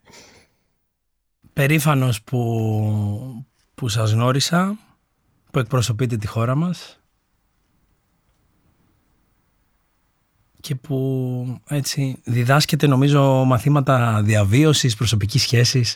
Περήφανος 1.53 2.23
που, 2.23 3.45
που 3.75 3.87
σας 3.87 4.11
γνώρισα, 4.11 4.77
που 5.51 5.59
εκπροσωπείτε 5.59 6.17
τη 6.17 6.27
χώρα 6.27 6.55
μας 6.55 7.00
και 10.71 10.77
που 10.77 11.61
έτσι 11.67 12.17
διδάσκεται 12.23 12.87
νομίζω 12.87 13.43
μαθήματα 13.45 14.21
διαβίωσης, 14.23 14.95
προσωπικής 14.95 15.41
σχέσης, 15.41 15.95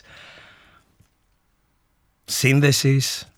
σύνδεσης 2.24 3.28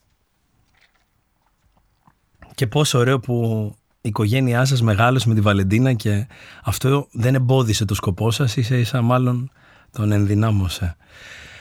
και 2.55 2.66
πόσο 2.66 2.98
ωραίο 2.98 3.20
που 3.20 3.74
η 4.01 4.09
οικογένειά 4.09 4.64
σας 4.64 4.83
μεγάλωσε 4.83 5.29
με 5.29 5.35
τη 5.35 5.40
Βαλεντίνα 5.40 5.92
και 5.92 6.27
αυτό 6.64 7.09
δεν 7.12 7.35
εμπόδισε 7.35 7.85
το 7.85 7.94
σκοπό 7.94 8.31
σας, 8.31 8.57
ίσα 8.57 8.77
ίσα 8.77 9.03
μάλλον 9.03 9.51
τον 9.90 10.12
ενδυνάμωσε. 10.12 10.96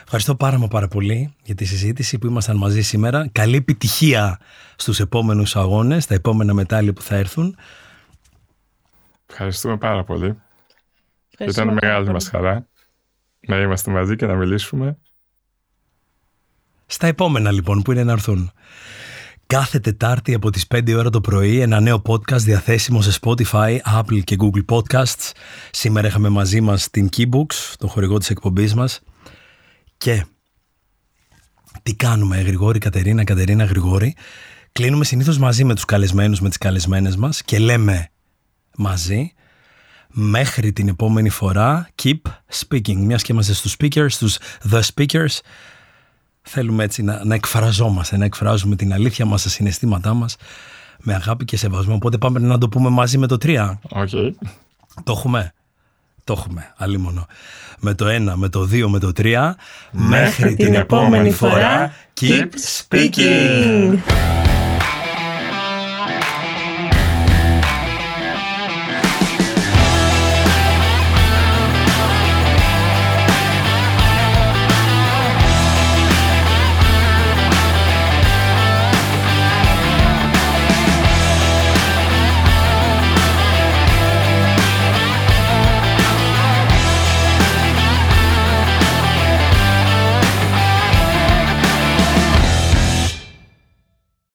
Ευχαριστώ 0.03 0.35
πάρα 0.35 0.57
μα 0.57 0.67
πάρα 0.67 0.87
πολύ 0.87 1.33
για 1.43 1.55
τη 1.55 1.65
συζήτηση 1.65 2.17
που 2.17 2.27
ήμασταν 2.27 2.57
μαζί 2.57 2.81
σήμερα. 2.81 3.29
Καλή 3.31 3.55
επιτυχία 3.55 4.39
στους 4.75 4.99
επόμενους 4.99 5.55
αγώνες, 5.55 6.05
τα 6.05 6.13
επόμενα 6.13 6.53
μετάλλια 6.53 6.93
που 6.93 7.01
θα 7.01 7.15
έρθουν. 7.15 7.55
Ευχαριστούμε 9.29 9.77
πάρα 9.77 10.03
πολύ. 10.03 10.41
Ήταν 11.39 11.73
μεγάλη 11.73 12.11
μας 12.11 12.29
χαρά 12.29 12.67
να 13.39 13.57
είμαστε 13.57 13.91
μαζί 13.91 14.15
και 14.15 14.25
να 14.25 14.35
μιλήσουμε. 14.35 14.97
Στα 16.85 17.07
επόμενα 17.07 17.51
λοιπόν 17.51 17.81
που 17.81 17.91
είναι 17.91 18.03
να 18.03 18.11
έρθουν. 18.11 18.51
Κάθε 19.47 19.79
Τετάρτη 19.79 20.33
από 20.33 20.49
τις 20.49 20.65
5 20.75 20.95
ώρα 20.97 21.09
το 21.09 21.21
πρωί 21.21 21.59
ένα 21.59 21.79
νέο 21.79 22.01
podcast 22.05 22.39
διαθέσιμο 22.39 23.01
σε 23.01 23.19
Spotify, 23.21 23.77
Apple 23.95 24.23
και 24.23 24.35
Google 24.39 24.65
Podcasts. 24.75 25.31
Σήμερα 25.71 26.07
είχαμε 26.07 26.29
μαζί 26.29 26.61
μας 26.61 26.89
την 26.89 27.09
Keybooks, 27.17 27.73
το 27.77 27.87
χορηγό 27.87 28.17
της 28.17 28.29
εκπομπής 28.29 28.73
μας. 28.73 29.01
Και 29.97 30.25
τι 31.83 31.95
κάνουμε 31.95 32.41
Γρηγόρη, 32.41 32.79
Κατερίνα, 32.79 33.23
Κατερίνα, 33.23 33.63
Γρηγόρη. 33.63 34.15
Κλείνουμε 34.71 35.05
συνήθως 35.05 35.37
μαζί 35.37 35.63
με 35.63 35.73
τους 35.73 35.85
καλεσμένους, 35.85 36.41
με 36.41 36.47
τις 36.47 36.57
καλεσμένες 36.57 37.15
μας 37.15 37.41
και 37.41 37.59
λέμε 37.59 38.09
μαζί. 38.77 39.31
Μέχρι 40.09 40.73
την 40.73 40.87
επόμενη 40.87 41.29
φορά, 41.29 41.89
keep 42.03 42.21
speaking. 42.53 42.95
Μιας 42.95 43.23
και 43.23 43.31
είμαστε 43.31 43.53
στους 43.53 43.75
speakers, 43.79 44.09
στους 44.09 44.37
the 44.71 44.81
speakers, 44.95 45.39
θέλουμε 46.41 46.83
έτσι 46.83 47.03
να, 47.03 47.25
να 47.25 47.35
εκφραζόμαστε, 47.35 48.17
να 48.17 48.25
εκφράζουμε 48.25 48.75
την 48.75 48.93
αλήθεια 48.93 49.25
μας, 49.25 49.43
τα 49.43 49.49
συναισθήματά 49.49 50.13
μας 50.13 50.35
με 50.99 51.13
αγάπη 51.13 51.45
και 51.45 51.57
σεβασμό. 51.57 51.93
Οπότε 51.95 52.17
πάμε 52.17 52.39
να 52.39 52.57
το 52.57 52.69
πούμε 52.69 52.89
μαζί 52.89 53.17
με 53.17 53.27
το 53.27 53.37
3. 53.41 53.73
Okay. 53.89 54.31
Το 55.03 55.11
έχουμε; 55.11 55.53
Το 56.23 56.33
έχουμε, 56.37 56.73
αλίμονο. 56.77 57.27
Με 57.79 57.93
το 57.93 58.05
1, 58.05 58.33
με 58.35 58.49
το 58.49 58.61
2, 58.61 58.87
με 58.87 58.99
το 58.99 59.11
3. 59.17 59.51
Μέχρι, 59.91 60.55
την, 60.55 60.65
την 60.65 60.73
επόμενη 60.73 61.31
φορά, 61.31 61.93
keep 62.21 62.49
speaking. 62.77 63.97